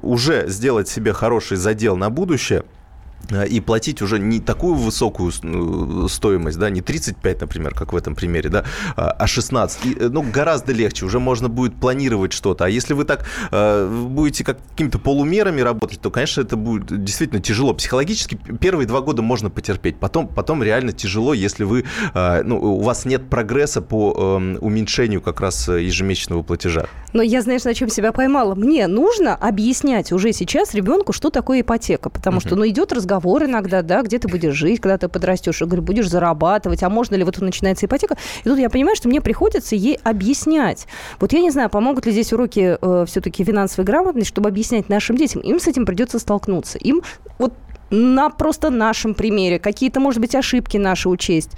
уже 0.01 0.47
сделать 0.47 0.87
себе 0.87 1.13
хороший 1.13 1.57
задел 1.57 1.97
на 1.97 2.09
будущее– 2.09 2.63
Э, 2.73 2.80
и 3.49 3.61
платить 3.61 4.01
уже 4.01 4.19
не 4.19 4.39
такую 4.39 4.75
высокую 4.75 5.31
э, 5.31 6.07
стоимость, 6.09 6.57
да, 6.57 6.69
не 6.69 6.81
35, 6.81 7.41
например, 7.41 7.73
как 7.73 7.93
в 7.93 7.95
этом 7.95 8.15
примере, 8.15 8.49
да, 8.49 8.65
а 8.95 9.27
16. 9.27 9.85
И, 9.85 9.93
э, 9.93 10.09
ну, 10.09 10.21
гораздо 10.21 10.73
легче, 10.73 11.05
уже 11.05 11.19
можно 11.19 11.47
будет 11.47 11.75
планировать 11.75 12.33
что-то. 12.33 12.65
А 12.65 12.69
если 12.69 12.93
вы 12.93 13.05
так 13.05 13.25
э, 13.51 14.05
будете 14.09 14.43
как 14.43 14.57
какими-то 14.71 14.99
полумерами 14.99 15.61
работать, 15.61 16.01
то, 16.01 16.11
конечно, 16.11 16.41
это 16.41 16.57
будет 16.57 17.03
действительно 17.03 17.41
тяжело. 17.41 17.73
Психологически 17.73 18.37
первые 18.59 18.87
два 18.87 19.01
года 19.01 19.21
можно 19.21 19.49
потерпеть, 19.49 19.97
потом, 19.97 20.27
потом 20.27 20.63
реально 20.63 20.91
тяжело, 20.91 21.33
если 21.33 21.63
вы, 21.63 21.85
э, 22.13 22.43
ну, 22.43 22.59
у 22.59 22.81
вас 22.81 23.05
нет 23.05 23.29
прогресса 23.29 23.81
по 23.81 24.13
э, 24.41 24.57
уменьшению 24.59 25.21
как 25.21 25.39
раз 25.39 25.67
ежемесячного 25.67 26.43
платежа. 26.43 26.87
Но 27.13 27.21
я, 27.21 27.41
знаешь, 27.41 27.63
на 27.63 27.73
чем 27.73 27.89
себя 27.89 28.11
поймала? 28.11 28.55
Мне 28.55 28.87
нужно 28.87 29.35
объяснять 29.35 30.11
уже 30.11 30.33
сейчас 30.33 30.73
ребенку, 30.73 31.13
что 31.13 31.29
такое 31.29 31.61
ипотека, 31.61 32.09
потому 32.09 32.37
uh-huh. 32.37 32.47
что, 32.47 32.55
ну, 32.55 32.67
идет 32.67 32.91
разговор 32.93 33.10
разговор 33.11 33.43
иногда, 33.43 33.81
да, 33.81 34.01
где 34.01 34.19
ты 34.19 34.27
будешь 34.27 34.53
жить, 34.53 34.79
когда 34.79 34.97
ты 34.97 35.09
подрастешь, 35.09 35.61
я 35.61 35.67
говорю, 35.67 35.81
будешь 35.81 36.09
зарабатывать, 36.09 36.83
а 36.83 36.89
можно 36.89 37.15
ли 37.15 37.23
вот 37.23 37.35
тут 37.35 37.43
начинается 37.43 37.85
ипотека. 37.85 38.15
И 38.43 38.49
тут 38.49 38.57
я 38.57 38.69
понимаю, 38.69 38.95
что 38.95 39.09
мне 39.09 39.21
приходится 39.21 39.75
ей 39.75 39.99
объяснять. 40.03 40.87
Вот 41.19 41.33
я 41.33 41.41
не 41.41 41.51
знаю, 41.51 41.69
помогут 41.69 42.05
ли 42.05 42.11
здесь 42.13 42.31
уроки 42.31 42.77
э, 42.81 43.05
все-таки 43.07 43.43
финансовой 43.43 43.85
грамотности, 43.85 44.29
чтобы 44.29 44.49
объяснять 44.49 44.87
нашим 44.89 45.17
детям. 45.17 45.41
Им 45.41 45.59
с 45.59 45.67
этим 45.67 45.85
придется 45.85 46.19
столкнуться. 46.19 46.77
Им 46.77 47.01
вот 47.37 47.53
на 47.89 48.29
просто 48.29 48.69
нашем 48.69 49.13
примере 49.13 49.59
какие-то, 49.59 49.99
может 49.99 50.21
быть, 50.21 50.33
ошибки 50.33 50.77
наши 50.77 51.09
учесть. 51.09 51.51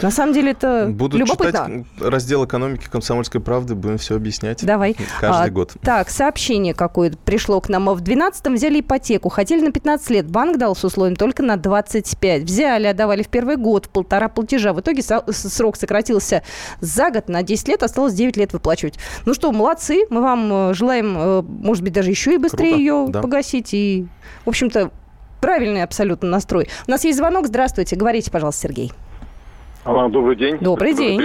На 0.00 0.10
самом 0.10 0.32
деле 0.32 0.52
это 0.52 0.86
Буду 0.90 1.18
любопытно. 1.18 1.84
читать 1.84 1.84
раздел 2.00 2.44
экономики 2.44 2.86
комсомольской 2.90 3.40
правды, 3.40 3.74
будем 3.74 3.98
все 3.98 4.14
объяснять. 4.16 4.64
Давай. 4.64 4.96
Каждый 5.20 5.48
А, 5.48 5.50
год. 5.50 5.72
Так, 5.82 6.08
сообщение 6.08 6.74
какое-то 6.74 7.18
пришло 7.18 7.60
к 7.60 7.68
нам. 7.68 7.86
В 7.86 8.02
12-м 8.02 8.54
взяли 8.54 8.80
ипотеку. 8.80 9.28
Хотели 9.28 9.64
на 9.64 9.72
15 9.72 10.10
лет. 10.10 10.30
Банк 10.30 10.56
дал 10.58 10.76
с 10.76 10.84
условием 10.84 11.16
только 11.16 11.42
на 11.42 11.56
25. 11.56 12.42
Взяли, 12.42 12.86
отдавали 12.86 13.22
в 13.22 13.28
первый 13.28 13.56
год 13.56 13.86
в 13.86 13.88
полтора 13.88 14.28
платежа. 14.28 14.72
В 14.72 14.80
итоге 14.80 15.02
срок 15.02 15.76
сократился 15.76 16.42
за 16.80 17.10
год 17.10 17.28
на 17.28 17.42
10 17.42 17.68
лет. 17.68 17.82
Осталось 17.82 18.14
9 18.14 18.36
лет 18.36 18.52
выплачивать. 18.52 18.98
Ну 19.26 19.34
что, 19.34 19.50
молодцы. 19.52 20.04
Мы 20.10 20.20
вам 20.22 20.70
э, 20.70 20.74
желаем, 20.74 21.16
э, 21.18 21.42
может 21.42 21.82
быть, 21.82 21.92
даже 21.92 22.10
еще 22.10 22.34
и 22.34 22.38
быстрее 22.38 22.68
Круто, 22.70 22.78
ее 22.80 23.06
да. 23.08 23.20
погасить. 23.22 23.74
И, 23.74 24.06
в 24.44 24.48
общем-то, 24.48 24.90
правильный 25.40 25.82
абсолютно 25.82 26.28
настрой. 26.28 26.68
У 26.86 26.90
нас 26.90 27.04
есть 27.04 27.18
звонок. 27.18 27.46
Здравствуйте. 27.46 27.96
Говорите, 27.96 28.30
пожалуйста, 28.30 28.62
Сергей. 28.62 28.92
Алло, 29.84 30.08
добрый 30.08 30.36
день. 30.36 30.58
Добрый 30.60 30.94
день. 30.94 31.20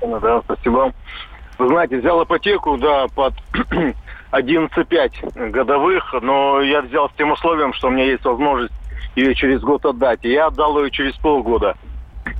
Да, 0.00 0.40
спасибо. 0.42 0.92
Вы 1.58 1.68
знаете, 1.68 1.98
взял 1.98 2.22
ипотеку, 2.24 2.76
да, 2.76 3.06
под 3.14 3.34
11,5 4.32 5.50
годовых, 5.50 6.14
но 6.20 6.60
я 6.60 6.82
взял 6.82 7.08
с 7.08 7.12
тем 7.14 7.30
условием, 7.30 7.72
что 7.72 7.88
у 7.88 7.90
меня 7.90 8.04
есть 8.04 8.24
возможность 8.24 8.74
ее 9.14 9.34
через 9.34 9.60
год 9.60 9.84
отдать. 9.86 10.24
И 10.24 10.30
я 10.30 10.46
отдал 10.46 10.82
ее 10.82 10.90
через 10.90 11.14
полгода. 11.16 11.76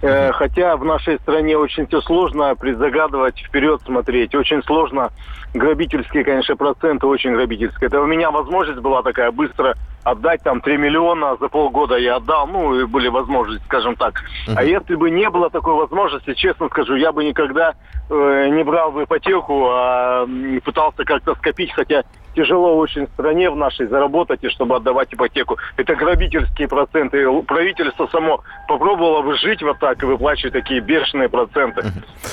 Э, 0.02 0.32
Хотя 0.32 0.76
в 0.76 0.84
нашей 0.84 1.18
стране 1.20 1.56
очень 1.56 1.86
все 1.86 2.00
сложно 2.00 2.54
предзагадывать, 2.56 3.38
вперед 3.38 3.80
смотреть. 3.84 4.34
Очень 4.34 4.62
сложно. 4.64 5.10
Грабительские, 5.54 6.24
конечно, 6.24 6.56
проценты 6.56 7.06
очень 7.06 7.32
грабительские. 7.32 7.86
Это 7.86 8.00
у 8.00 8.06
меня 8.06 8.32
возможность 8.32 8.80
была 8.80 9.02
такая 9.02 9.30
быстро 9.30 9.76
отдать 10.02 10.42
там 10.42 10.60
3 10.60 10.76
миллиона 10.76 11.36
за 11.40 11.48
полгода 11.48 11.96
я 11.96 12.16
отдал, 12.16 12.48
ну 12.48 12.80
и 12.80 12.84
были 12.84 13.06
возможности, 13.06 13.64
скажем 13.64 13.94
так. 13.94 14.24
А 14.54 14.64
если 14.64 14.96
бы 14.96 15.10
не 15.10 15.30
было 15.30 15.50
такой 15.50 15.74
возможности, 15.74 16.34
честно 16.34 16.66
скажу, 16.66 16.96
я 16.96 17.12
бы 17.12 17.24
никогда 17.24 17.74
э, 18.10 18.48
не 18.50 18.64
брал 18.64 18.90
бы 18.90 19.04
ипотеку, 19.04 19.68
а 19.70 20.26
пытался 20.64 21.04
как-то 21.04 21.36
скопить, 21.36 21.72
хотя 21.72 22.02
тяжело 22.34 22.76
очень 22.76 23.06
в 23.06 23.10
стране 23.10 23.50
в 23.50 23.56
нашей 23.56 23.86
заработать, 23.86 24.42
и 24.42 24.48
чтобы 24.48 24.76
отдавать 24.76 25.12
ипотеку. 25.12 25.56
Это 25.76 25.94
грабительские 25.94 26.68
проценты. 26.68 27.22
И 27.22 27.42
Правительство 27.42 28.06
само 28.08 28.42
попробовало 28.68 29.22
бы 29.22 29.36
жить 29.38 29.62
вот 29.62 29.78
так 29.78 30.02
и 30.02 30.06
выплачивать 30.06 30.52
такие 30.52 30.80
бешеные 30.80 31.28
проценты. 31.28 31.82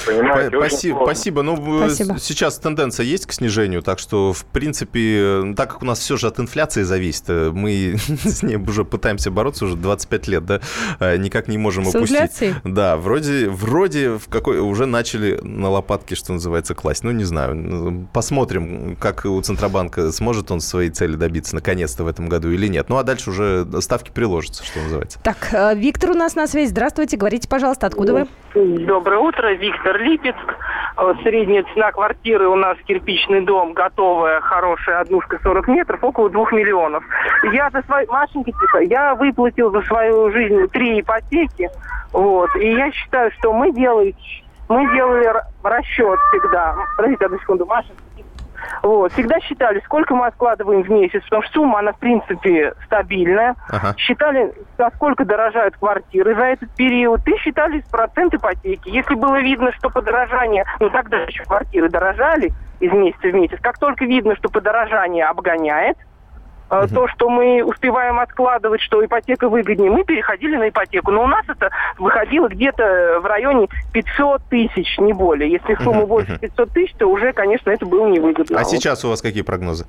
Понимаете? 0.06 0.58
Спасибо. 0.58 0.96
сложно. 0.98 1.14
спасибо. 1.14 1.42
Ну, 1.42 1.84
э, 1.84 1.90
Спасибо. 1.90 2.20
сейчас 2.20 2.60
тенденция 2.60 3.06
есть 3.06 3.26
к 3.26 3.34
снижению, 3.34 3.82
так 3.82 4.00
что, 4.00 4.34
в 4.34 4.46
принципе, 4.46 5.20
э, 5.20 5.54
так 5.56 5.72
как 5.72 5.82
у 5.82 5.86
нас 5.86 6.00
все 6.00 6.18
же 6.18 6.28
от 6.28 6.40
инфляции 6.40 6.84
зависит, 6.84 7.26
э, 7.28 7.52
мы 7.54 7.96
с 8.24 8.44
ней 8.44 8.58
уже 8.58 8.86
пытаемся 8.86 9.32
бороться 9.32 9.66
уже 9.66 9.76
25 9.76 10.28
лет, 10.28 10.46
да, 10.46 10.62
э, 11.00 11.18
никак 11.18 11.48
не 11.48 11.58
можем 11.58 11.86
С 11.86 11.90
упустить. 11.90 12.18
инфляцией? 12.18 12.56
Да, 12.64 12.98
вроде, 12.98 13.50
вроде 13.50 14.18
в 14.18 14.28
какой 14.30 14.60
уже 14.60 14.86
начали 14.86 15.40
на 15.42 15.70
лопатки, 15.70 16.16
что 16.16 16.34
называется, 16.34 16.74
класть. 16.74 17.04
Ну, 17.04 17.12
не 17.12 17.24
знаю. 17.24 18.08
Посмотрим, 18.14 18.96
как 19.00 19.26
у 19.26 19.42
Центробанка 19.42 19.91
сможет 20.12 20.52
он 20.52 20.62
своей 20.62 20.90
цели 20.90 21.16
добиться 21.16 21.56
наконец-то 21.56 22.04
в 22.04 22.08
этом 22.08 22.30
году 22.30 22.50
или 22.50 22.68
нет. 22.68 22.88
Ну, 22.90 22.98
а 22.98 23.04
дальше 23.04 23.30
уже 23.30 23.66
ставки 23.82 24.12
приложатся, 24.12 24.66
что 24.66 24.80
называется. 24.80 25.20
Так, 25.24 25.50
э, 25.52 25.76
Виктор 25.76 26.12
у 26.12 26.14
нас 26.14 26.36
на 26.36 26.48
связи. 26.48 26.70
Здравствуйте. 26.70 27.18
Говорите, 27.18 27.48
пожалуйста, 27.48 27.88
откуда 27.88 28.14
вы? 28.14 28.28
Доброе 28.54 29.20
утро, 29.20 29.54
Виктор 29.54 29.98
Липецк. 30.02 30.38
Э, 30.98 31.14
Средняя 31.24 31.64
цена 31.74 31.92
квартиры 31.92 32.48
у 32.48 32.56
нас 32.56 32.78
кирпичный 32.86 33.42
дом, 33.42 33.74
готовая, 33.74 34.42
хорошая, 34.42 35.00
однушка 35.02 35.40
40 35.42 35.68
метров, 35.68 36.04
около 36.04 36.30
2 36.30 36.52
миллионов. 36.52 37.04
Я 37.54 37.70
за 37.72 37.82
свою, 37.84 38.12
Машенька, 38.12 38.52
тихо, 38.52 38.80
я 38.80 39.16
выплатил 39.16 39.72
за 39.72 39.82
свою 39.84 40.32
жизнь 40.32 40.68
три 40.72 41.00
ипотеки, 41.02 41.70
вот, 42.12 42.50
и 42.56 42.72
я 42.74 42.92
считаю, 42.92 43.32
что 43.40 43.54
мы 43.54 43.72
делали, 43.74 44.16
мы 44.68 44.94
делали 44.94 45.34
расчет 45.64 46.20
всегда. 46.30 46.76
Подождите 46.98 47.26
одну 47.26 47.40
секунду, 47.40 47.66
Маша. 47.66 47.90
Вот, 48.84 49.12
всегда 49.14 49.40
считали, 49.40 49.82
сколько 49.86 50.16
мы 50.16 50.28
откладываем 50.28 50.84
в 50.84 50.90
месяц, 50.90 51.24
потому 51.24 51.44
что 51.44 51.54
сумма, 51.54 51.80
она, 51.80 51.94
в 51.94 52.00
принципе, 52.00 52.74
стабильная. 52.86 53.56
Ага. 53.70 53.96
Считали, 53.98 54.54
насколько 54.78 55.26
дорожают 55.26 55.76
квартиры 55.78 56.36
за 56.36 56.44
этот 56.44 56.70
период, 56.76 57.28
и 57.28 57.38
считали 57.38 57.84
процент 57.92 58.34
ипотеки. 58.34 58.90
Если 58.90 59.16
было 59.16 59.40
видно, 59.40 59.72
что 59.74 59.90
подорожание, 59.90 60.66
ну 60.80 60.90
тогда 60.90 61.18
еще 61.18 61.44
квартиры 61.44 61.90
дорожали 61.90 62.52
из 62.80 62.92
месяца 62.92 63.28
в 63.28 63.34
месяц, 63.34 63.60
как 63.62 63.78
только 63.78 64.06
видно, 64.06 64.36
что 64.36 64.50
подорожание 64.50 65.26
обгоняет, 65.26 65.98
э, 66.72 66.88
то, 66.88 67.08
что 67.10 67.30
мы 67.30 67.64
успеваем 67.64 68.20
откладывать, 68.20 68.82
что 68.82 69.04
ипотека 69.04 69.50
выгоднее, 69.50 69.92
мы 69.92 70.04
переходили 70.04 70.56
на 70.56 70.70
ипотеку. 70.70 71.12
Но 71.12 71.24
у 71.24 71.28
нас 71.28 71.46
это 71.48 71.70
выходило 71.98 72.48
где-то 72.48 73.20
в 73.22 73.26
районе 73.26 73.68
500 73.94 74.42
тысяч, 74.50 74.98
не 74.98 75.14
более. 75.14 75.52
Если 75.52 75.76
сумма 75.84 76.06
больше 76.06 76.38
500 76.40 76.70
тысяч, 76.72 76.94
то 76.98 77.08
уже, 77.08 77.34
конечно, 77.34 77.70
это 77.70 77.86
было 77.86 78.08
невыгодно. 78.08 78.60
А 78.60 78.64
сейчас 78.64 79.04
у 79.06 79.10
вас 79.10 79.22
какие 79.22 79.44
прогнозы? 79.44 79.86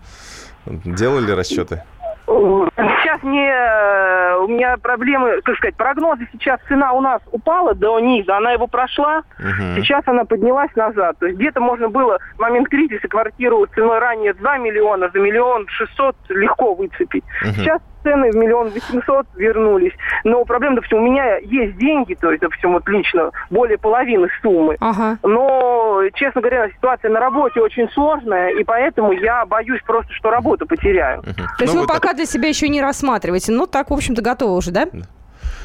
Делали 0.66 1.33
расчеты? 1.33 1.83
Сейчас 2.27 3.23
не... 3.23 3.47
э, 3.49 4.37
У 4.39 4.49
меня 4.49 4.77
проблемы, 4.79 5.41
как 5.43 5.57
сказать, 5.57 5.77
прогнозы 5.77 6.27
сейчас 6.33 6.61
цена 6.69 6.93
у 6.93 7.01
нас 7.01 7.21
упала 7.33 7.75
до 7.75 7.99
низа, 8.01 8.37
она 8.37 8.53
его 8.53 8.67
прошла, 8.67 9.23
Мгм. 9.39 9.77
сейчас 9.77 10.03
она 10.07 10.25
поднялась 10.25 10.75
назад. 10.77 11.19
То 11.19 11.27
есть 11.27 11.39
где-то 11.39 11.61
можно 11.61 11.89
было 11.89 12.19
в 12.37 12.41
момент 12.41 12.69
кризиса 12.69 13.09
квартиру 13.09 13.67
ценой 13.75 13.99
ранее 13.99 14.35
2 14.35 14.59
миллиона, 14.59 15.11
за 15.13 15.19
миллион 15.21 15.67
шестьсот 15.69 16.17
легко 16.29 16.75
выцепить. 16.75 17.25
Мгм. 17.43 17.53
Сейчас 17.55 17.81
цены 18.03 18.31
в 18.31 18.37
миллион 18.37 18.71
восемьсот 18.71 19.27
вернулись. 19.37 19.93
Но 20.25 20.45
проблема, 20.45 20.77
допустим, 20.77 20.99
у 20.99 21.03
меня 21.03 21.37
есть 21.38 21.77
деньги, 21.77 22.15
то 22.15 22.31
есть, 22.31 22.43
допустим, 22.43 22.73
вот 22.73 22.88
лично 22.88 23.31
более 23.51 23.79
половины 23.79 24.29
суммы. 24.43 24.77
Но, 25.23 26.03
честно 26.15 26.41
говоря, 26.41 26.69
ситуация 26.71 27.11
на 27.11 27.21
работе 27.21 27.61
очень 27.61 27.88
сложная, 27.91 28.51
и 28.51 28.65
поэтому 28.65 29.12
я 29.12 29.47
боюсь 29.47 29.81
просто, 29.87 30.12
что 30.12 30.31
работу 30.31 30.67
потеряю. 30.67 31.23
То 31.23 31.65
есть 31.65 31.75
вы 31.75 31.87
пока 31.87 32.12
для 32.12 32.27
себя 32.27 32.49
еще 32.49 32.69
не 32.69 32.81
рассматриваете. 32.81 33.53
Ну, 33.53 33.67
так, 33.67 33.91
в 33.91 33.95
общем-то, 33.95 34.23
готовы 34.23 34.57
уже, 34.57 34.71
да? 34.71 34.87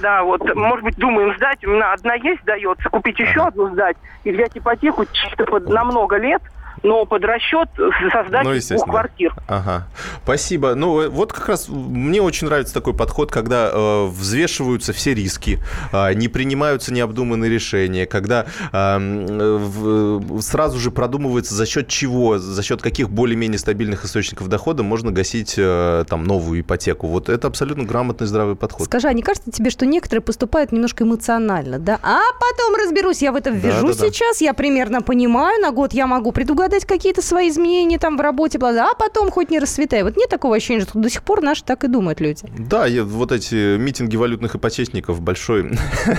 Да, 0.02 0.24
вот, 0.24 0.42
может 0.56 0.84
быть, 0.84 0.96
думаем 0.98 1.36
сдать. 1.38 1.64
У 1.66 1.70
меня 1.70 1.94
одна 1.94 2.14
есть, 2.16 2.44
дается, 2.46 2.90
купить 2.90 3.20
еще 3.20 3.42
одну 3.48 3.70
сдать 3.70 3.98
и 4.24 4.32
взять 4.32 4.52
ипотеку 4.56 5.06
чисто 5.12 5.46
под, 5.46 5.70
на 5.70 5.84
много 5.84 6.18
лет, 6.18 6.42
но 6.84 7.06
под 7.06 7.24
расчет 7.24 7.70
создать 8.12 8.44
Ну, 8.44 8.54
двух 8.76 8.86
квартир. 8.86 9.34
Ага. 9.48 9.88
Спасибо. 10.24 10.76
Ну, 10.76 11.02
э, 11.02 11.08
вот 11.10 11.34
как 11.34 11.50
раз 11.50 11.68
мне 11.70 12.22
очень 12.22 12.48
нравится 12.48 12.74
такой 12.74 12.94
подход, 12.94 13.32
когда 13.32 13.70
э, 13.74 14.06
взвешиваются 14.08 14.94
все 14.94 15.14
риски, 15.14 15.60
э, 15.92 16.14
не 16.14 16.28
принимаются 16.28 16.94
необдуманные 16.94 17.50
решения, 17.50 18.06
когда 18.06 18.46
э, 18.72 18.78
м, 18.78 19.26
э, 19.28 19.58
в- 19.58 20.42
сразу 20.42 20.78
же 20.80 20.92
продумывается, 20.92 21.56
за 21.56 21.66
счет 21.66 21.88
чего, 21.88 22.38
за 22.38 22.64
счет 22.64 22.82
каких 22.82 23.10
более-менее 23.10 23.58
стабильных 23.60 24.06
источников 24.06 24.48
дохода 24.48 24.84
можно 24.84 25.12
гасить 25.12 25.56
э, 25.58 26.06
там 26.08 26.24
новую 26.24 26.62
ипотеку. 26.62 27.08
Вот 27.08 27.30
это 27.30 27.48
абсолютно 27.48 27.84
грамотный 27.84 28.28
здравый 28.28 28.56
подход. 28.56 28.86
Скажи, 28.86 29.08
а 29.08 29.14
не 29.14 29.22
кажется 29.24 29.52
тебе, 29.52 29.70
что 29.70 29.86
некоторые 29.86 30.22
поступают 30.22 30.72
немножко 30.72 31.04
эмоционально, 31.04 31.80
да? 31.80 32.00
А 32.04 32.20
потом 32.40 32.76
разберусь, 32.82 33.22
я 33.22 33.32
в 33.32 33.36
это 33.36 33.50
ввяжу 33.50 33.88
Да-да-да. 33.88 34.08
сейчас, 34.10 34.42
я 34.42 34.54
примерно 34.54 35.02
понимаю, 35.02 35.62
на 35.62 35.72
год 35.72 35.94
я 35.94 36.06
могу 36.08 36.32
предугадать 36.32 36.67
какие-то 36.86 37.22
свои 37.22 37.50
изменения 37.50 38.00
там 38.00 38.18
в 38.18 38.22
работе, 38.22 38.58
бла, 38.58 38.92
а 38.92 38.96
потом 38.96 39.32
хоть 39.32 39.50
не 39.50 39.60
расцветай. 39.60 40.04
Вот 40.04 40.18
нет 40.18 40.30
такого 40.30 40.56
ощущения, 40.56 40.82
что 40.82 41.00
до 41.00 41.10
сих 41.10 41.24
пор 41.24 41.42
наши 41.42 41.64
так 41.64 41.84
и 41.84 41.88
думают 41.88 42.20
люди. 42.20 42.46
Да, 42.58 42.86
я- 42.86 43.04
вот 43.04 43.32
эти 43.32 43.78
митинги 43.78 44.16
валютных 44.16 44.56
ипотечников 44.56 45.22
большой, 45.22 45.72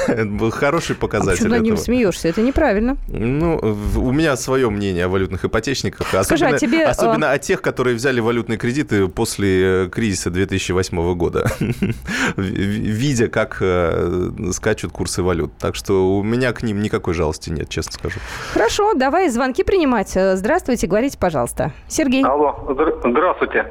хороший 0.51 0.97
А 0.97 1.01
показатель 1.01 1.39
почему 1.45 1.55
над 1.55 1.63
ним 1.63 1.77
смеешься? 1.77 2.29
Это 2.29 2.43
неправильно. 2.43 2.97
Ну, 3.09 3.57
у 3.97 4.13
меня 4.13 4.37
свое 4.37 4.71
мнение 4.71 5.05
о 5.05 5.09
валютных 5.09 5.45
ипотечниках. 5.45 6.09
Скажи, 6.25 6.45
а 6.45 6.49
Особенно, 6.49 6.59
тебе, 6.59 6.79
э, 6.81 6.85
особенно 6.85 7.31
о 7.33 7.39
тех, 7.39 7.63
которые 7.63 7.97
взяли 7.97 8.21
валютные 8.21 8.59
кредиты 8.59 9.09
после 9.09 9.85
э, 9.85 9.89
кризиса 9.89 10.31
2008 10.31 11.15
года, 11.15 11.51
видя, 12.37 13.29
как 13.29 13.59
э, 13.61 14.31
скачут 14.53 14.93
курсы 14.93 15.23
валют. 15.23 15.53
Так 15.59 15.75
что 15.75 16.17
у 16.19 16.23
меня 16.23 16.53
к 16.53 16.63
ним 16.63 16.81
никакой 16.83 17.15
жалости 17.15 17.51
нет, 17.51 17.69
честно 17.69 17.93
скажу. 17.93 18.19
Хорошо, 18.53 18.95
давай 18.95 19.29
звонки 19.29 19.63
принимать. 19.63 20.13
Э, 20.39 20.41
Здравствуйте, 20.41 20.87
говорите, 20.87 21.19
пожалуйста. 21.19 21.73
Сергей. 21.89 22.25
Алло, 22.25 22.55
здра- 22.69 23.01
здравствуйте. 23.11 23.67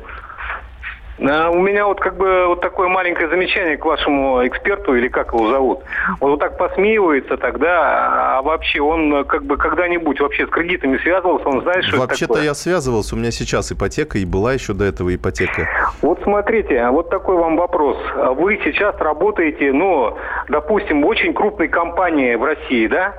А, 1.20 1.50
У 1.50 1.60
меня 1.60 1.88
вот 1.88 2.00
как 2.00 2.16
бы 2.18 2.46
вот 2.48 2.62
такое 2.62 2.90
маленькое 2.90 3.28
замечание 3.30 3.78
к 3.78 3.86
вашему 3.86 4.46
эксперту, 4.46 4.94
или 4.96 5.08
как 5.08 5.34
его 5.34 5.50
зовут. 5.50 5.80
Он 6.20 6.32
вот 6.32 6.40
так 6.40 6.58
посмеивается 6.58 7.38
тогда, 7.38 8.38
а 8.38 8.42
вообще 8.44 8.82
он 8.82 9.12
э, 9.16 9.24
как 9.24 9.44
бы 9.46 9.56
когда-нибудь 9.58 10.20
вообще 10.20 10.46
с 10.46 10.50
кредитами 10.50 10.98
связывался, 10.98 11.48
он 11.48 11.62
знает, 11.62 11.86
что 11.86 11.96
это 11.98 12.06
Вообще-то 12.06 12.34
такое? 12.34 12.44
я 12.46 12.54
связывался, 12.54 13.16
у 13.16 13.18
меня 13.18 13.32
сейчас 13.32 13.72
ипотека, 13.72 14.18
и 14.20 14.26
была 14.26 14.54
еще 14.54 14.74
до 14.74 14.84
этого 14.86 15.16
ипотека. 15.16 15.68
Вот 16.02 16.20
смотрите, 16.24 16.88
вот 16.90 17.10
такой 17.10 17.38
вам 17.38 17.56
вопрос. 17.58 17.98
Вы 18.36 18.60
сейчас 18.64 18.96
работаете, 19.00 19.72
ну, 19.74 20.18
допустим, 20.50 21.02
в 21.02 21.08
очень 21.08 21.34
крупной 21.34 21.70
компании 21.70 22.36
в 22.36 22.44
России, 22.44 22.86
да? 22.88 23.16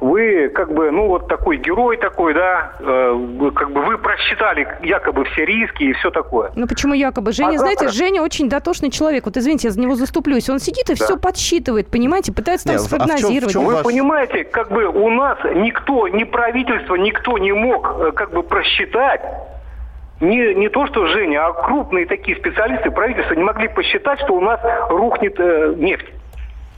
Вы 0.00 0.48
как 0.48 0.72
бы, 0.72 0.90
ну 0.90 1.08
вот 1.08 1.28
такой 1.28 1.56
герой 1.56 1.96
такой, 1.96 2.34
да, 2.34 2.72
э, 2.80 3.50
как 3.54 3.70
бы 3.72 3.82
вы 3.82 3.98
просчитали 3.98 4.66
якобы 4.82 5.24
все 5.26 5.44
риски 5.44 5.84
и 5.84 5.92
все 5.94 6.10
такое. 6.10 6.52
Ну 6.56 6.66
почему 6.66 6.94
якобы? 6.94 7.32
Женя, 7.32 7.56
А 7.56 7.58
знаете, 7.58 7.84
завтра- 7.88 7.96
Женя 8.04 8.22
очень 8.22 8.48
дотошный 8.48 8.90
человек. 8.90 9.24
Вот 9.26 9.36
извините, 9.36 9.68
я 9.68 9.72
за 9.72 9.80
него 9.80 9.94
заступлюсь. 9.94 10.48
Он 10.50 10.58
сидит 10.58 10.90
и 10.90 10.94
Да. 10.98 11.04
все 11.04 11.16
подсчитывает, 11.16 11.88
понимаете, 11.90 12.32
пытается 12.32 12.66
там 12.68 12.76
Не, 12.76 12.82
а 12.82 12.84
в 12.84 12.88
чем- 12.88 12.98
в 12.98 13.02
спрогнозировать. 13.04 13.52
чем 13.52 13.64
Вы 13.64 13.74
ваш- 13.74 13.84
понимаете, 13.84 14.44
как 14.44 14.70
бы 14.70 14.86
у 14.86 15.10
нас 15.10 15.38
никто, 15.54 16.08
ни 16.08 16.24
правительство, 16.24 16.94
никто 16.96 17.38
не 17.38 17.52
мог 17.52 17.94
э, 17.98 18.12
как 18.12 18.32
бы 18.32 18.42
просчитать, 18.42 19.22
не, 20.20 20.54
не 20.54 20.68
то 20.68 20.86
что 20.86 21.06
Женя, 21.08 21.46
а 21.46 21.52
крупные 21.52 22.06
такие 22.06 22.36
специалисты 22.36 22.90
правительства 22.90 23.34
не 23.34 23.42
могли 23.42 23.68
посчитать, 23.68 24.20
что 24.20 24.34
у 24.34 24.40
нас 24.40 24.60
рухнет 24.88 25.34
э, 25.38 25.74
нефть. 25.76 26.06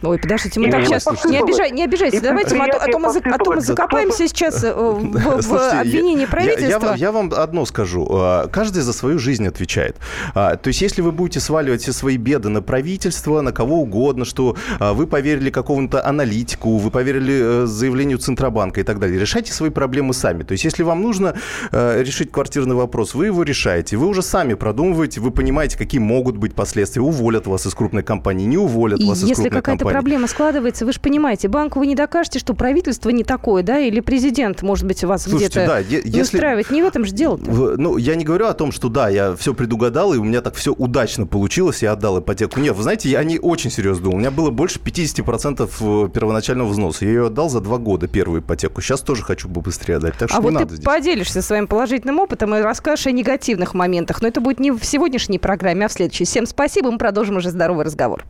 Ой, 0.02 0.18
подождите, 0.18 0.60
мы 0.60 0.68
И 0.68 0.70
так 0.70 0.84
сейчас... 0.86 1.06
Не, 1.06 1.12
посыпалось. 1.12 1.42
обижай, 1.42 1.70
не 1.70 1.84
обижайтесь, 1.84 2.18
И 2.18 2.22
давайте, 2.22 2.54
мы, 2.54 2.66
а, 2.66 2.72
то, 2.72 2.78
а 2.82 2.86
то 2.92 2.98
мы, 2.98 3.08
а 3.08 3.38
то 3.38 3.52
мы 3.54 3.60
закопаемся 3.62 4.28
сейчас 4.28 4.62
э, 4.62 4.72
в, 4.74 5.40
в- 5.40 5.52
я- 5.72 5.80
обвинении 5.80 6.20
я- 6.22 6.26
правительства. 6.28 6.68
Я, 6.68 6.78
вам- 6.78 6.96
я 6.96 7.12
вам 7.12 7.32
одно 7.34 7.64
скажу. 7.64 8.06
А, 8.10 8.46
Каждый 8.48 8.82
за 8.82 8.92
свою 8.92 9.18
жизнь 9.18 9.46
отвечает. 9.48 9.96
А, 10.34 10.56
То 10.56 10.68
есть, 10.68 10.82
если 10.82 11.00
вы 11.00 11.12
будете 11.12 11.40
сваливать 11.40 11.80
все 11.82 11.92
свои 11.92 12.18
беды 12.18 12.50
на 12.50 12.60
правительство, 12.60 13.40
на 13.40 13.52
кого 13.52 13.80
угодно, 13.80 14.26
что 14.26 14.54
а, 14.78 14.92
вы 14.92 15.06
поверили 15.06 15.48
какому-то 15.50 16.04
аналитику, 16.06 16.76
вы 16.76 16.90
поверили 16.90 17.62
э, 17.62 17.66
заявлению 17.66 18.18
Центробанка 18.18 18.80
и 18.80 18.84
так 18.84 18.98
далее, 18.98 19.18
решайте 19.18 19.52
свои 19.54 19.70
проблемы 19.70 20.12
сами. 20.12 20.42
То 20.42 20.52
есть, 20.52 20.64
если 20.64 20.82
вам 20.82 21.00
нужно 21.00 21.36
э, 21.72 22.02
решить 22.02 22.30
квартирный 22.30 22.74
вопрос, 22.76 23.14
вы 23.14 23.26
его 23.26 23.42
решаете. 23.44 23.96
Вы 23.96 24.06
уже 24.08 24.20
сами 24.22 24.52
продумываете, 24.54 25.20
вы 25.22 25.30
понимаете, 25.30 25.78
какие 25.78 26.00
могут 26.02 26.36
быть 26.36 26.54
последствия. 26.54 27.00
Уволят 27.00 27.46
вас 27.46 27.66
из 27.66 27.74
крупной 27.74 28.02
компании, 28.02 28.44
не 28.44 28.58
уволят 28.58 29.00
И 29.00 29.06
вас 29.08 29.22
из 29.22 29.34
крупной 29.34 29.62
компании. 29.62 29.85
Проблема 29.92 30.26
складывается, 30.28 30.84
вы 30.86 30.92
же 30.92 31.00
понимаете, 31.00 31.48
банку 31.48 31.78
вы 31.78 31.86
не 31.86 31.94
докажете, 31.94 32.38
что 32.38 32.54
правительство 32.54 33.10
не 33.10 33.24
такое, 33.24 33.62
да, 33.62 33.78
или 33.78 34.00
президент, 34.00 34.62
может 34.62 34.86
быть, 34.86 35.02
вас 35.04 35.26
где-то 35.26 35.66
да, 35.66 35.78
если- 35.78 36.20
устраивает. 36.22 36.70
Не 36.70 36.82
в 36.82 36.86
этом 36.86 37.04
же 37.04 37.12
дело 37.12 37.36
Ну, 37.38 37.96
я 37.96 38.14
не 38.14 38.24
говорю 38.24 38.46
о 38.46 38.54
том, 38.54 38.72
что 38.72 38.88
да, 38.88 39.08
я 39.08 39.34
все 39.36 39.54
предугадал, 39.54 40.14
и 40.14 40.18
у 40.18 40.24
меня 40.24 40.40
так 40.40 40.54
все 40.54 40.72
удачно 40.72 41.26
получилось, 41.26 41.82
я 41.82 41.92
отдал 41.92 42.20
ипотеку. 42.20 42.60
Нет, 42.60 42.74
вы 42.76 42.82
знаете, 42.82 43.08
я 43.08 43.22
не 43.24 43.38
очень 43.38 43.70
серьезно 43.70 44.04
думал. 44.04 44.16
У 44.16 44.20
меня 44.20 44.30
было 44.30 44.50
больше 44.50 44.78
50% 44.78 46.08
первоначального 46.10 46.68
взноса. 46.68 47.04
Я 47.04 47.10
ее 47.12 47.26
отдал 47.26 47.48
за 47.48 47.60
два 47.60 47.78
года, 47.78 48.06
первую 48.08 48.40
ипотеку. 48.40 48.80
Сейчас 48.80 49.00
тоже 49.00 49.22
хочу 49.22 49.48
бы 49.48 49.60
быстрее 49.60 49.96
отдать, 49.96 50.14
так 50.18 50.28
что 50.28 50.38
А 50.38 50.40
вот 50.40 50.52
надо 50.52 50.66
ты 50.66 50.74
здесь. 50.76 50.84
поделишься 50.84 51.42
своим 51.42 51.66
положительным 51.66 52.18
опытом 52.18 52.54
и 52.54 52.60
расскажешь 52.60 53.06
о 53.06 53.12
негативных 53.12 53.74
моментах. 53.74 54.22
Но 54.22 54.28
это 54.28 54.40
будет 54.40 54.60
не 54.60 54.70
в 54.70 54.84
сегодняшней 54.84 55.38
программе, 55.38 55.86
а 55.86 55.88
в 55.88 55.92
следующей. 55.92 56.24
Всем 56.24 56.46
спасибо, 56.46 56.90
мы 56.90 56.98
продолжим 56.98 57.36
уже 57.36 57.50
здоровый 57.50 57.84
разговор. 57.84 58.24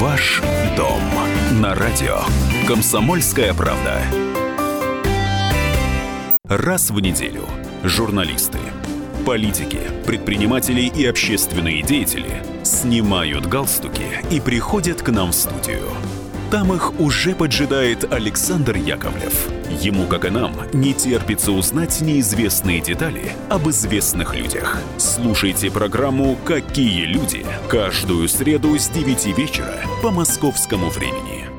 Ваш 0.00 0.42
дом 0.76 1.00
на 1.60 1.72
радио. 1.76 2.18
Комсомольская 2.66 3.54
правда. 3.54 4.02
Раз 6.48 6.90
в 6.90 6.98
неделю 6.98 7.44
журналисты, 7.84 8.58
политики, 9.24 9.78
предприниматели 10.04 10.80
и 10.80 11.06
общественные 11.06 11.82
деятели 11.82 12.42
снимают 12.64 13.46
галстуки 13.46 14.06
и 14.32 14.40
приходят 14.40 15.00
к 15.00 15.10
нам 15.10 15.30
в 15.30 15.34
студию. 15.36 15.88
Там 16.54 16.72
их 16.72 17.00
уже 17.00 17.34
поджидает 17.34 18.12
Александр 18.12 18.76
Яковлев. 18.76 19.48
Ему, 19.82 20.06
как 20.06 20.24
и 20.24 20.30
нам, 20.30 20.54
не 20.72 20.94
терпится 20.94 21.50
узнать 21.50 22.00
неизвестные 22.00 22.80
детали 22.80 23.32
об 23.48 23.68
известных 23.70 24.36
людях. 24.36 24.78
Слушайте 24.96 25.68
программу 25.72 26.36
«Какие 26.44 27.06
люди» 27.06 27.44
каждую 27.68 28.28
среду 28.28 28.78
с 28.78 28.88
9 28.88 29.36
вечера 29.36 29.80
по 30.00 30.12
московскому 30.12 30.90
времени. 30.90 31.53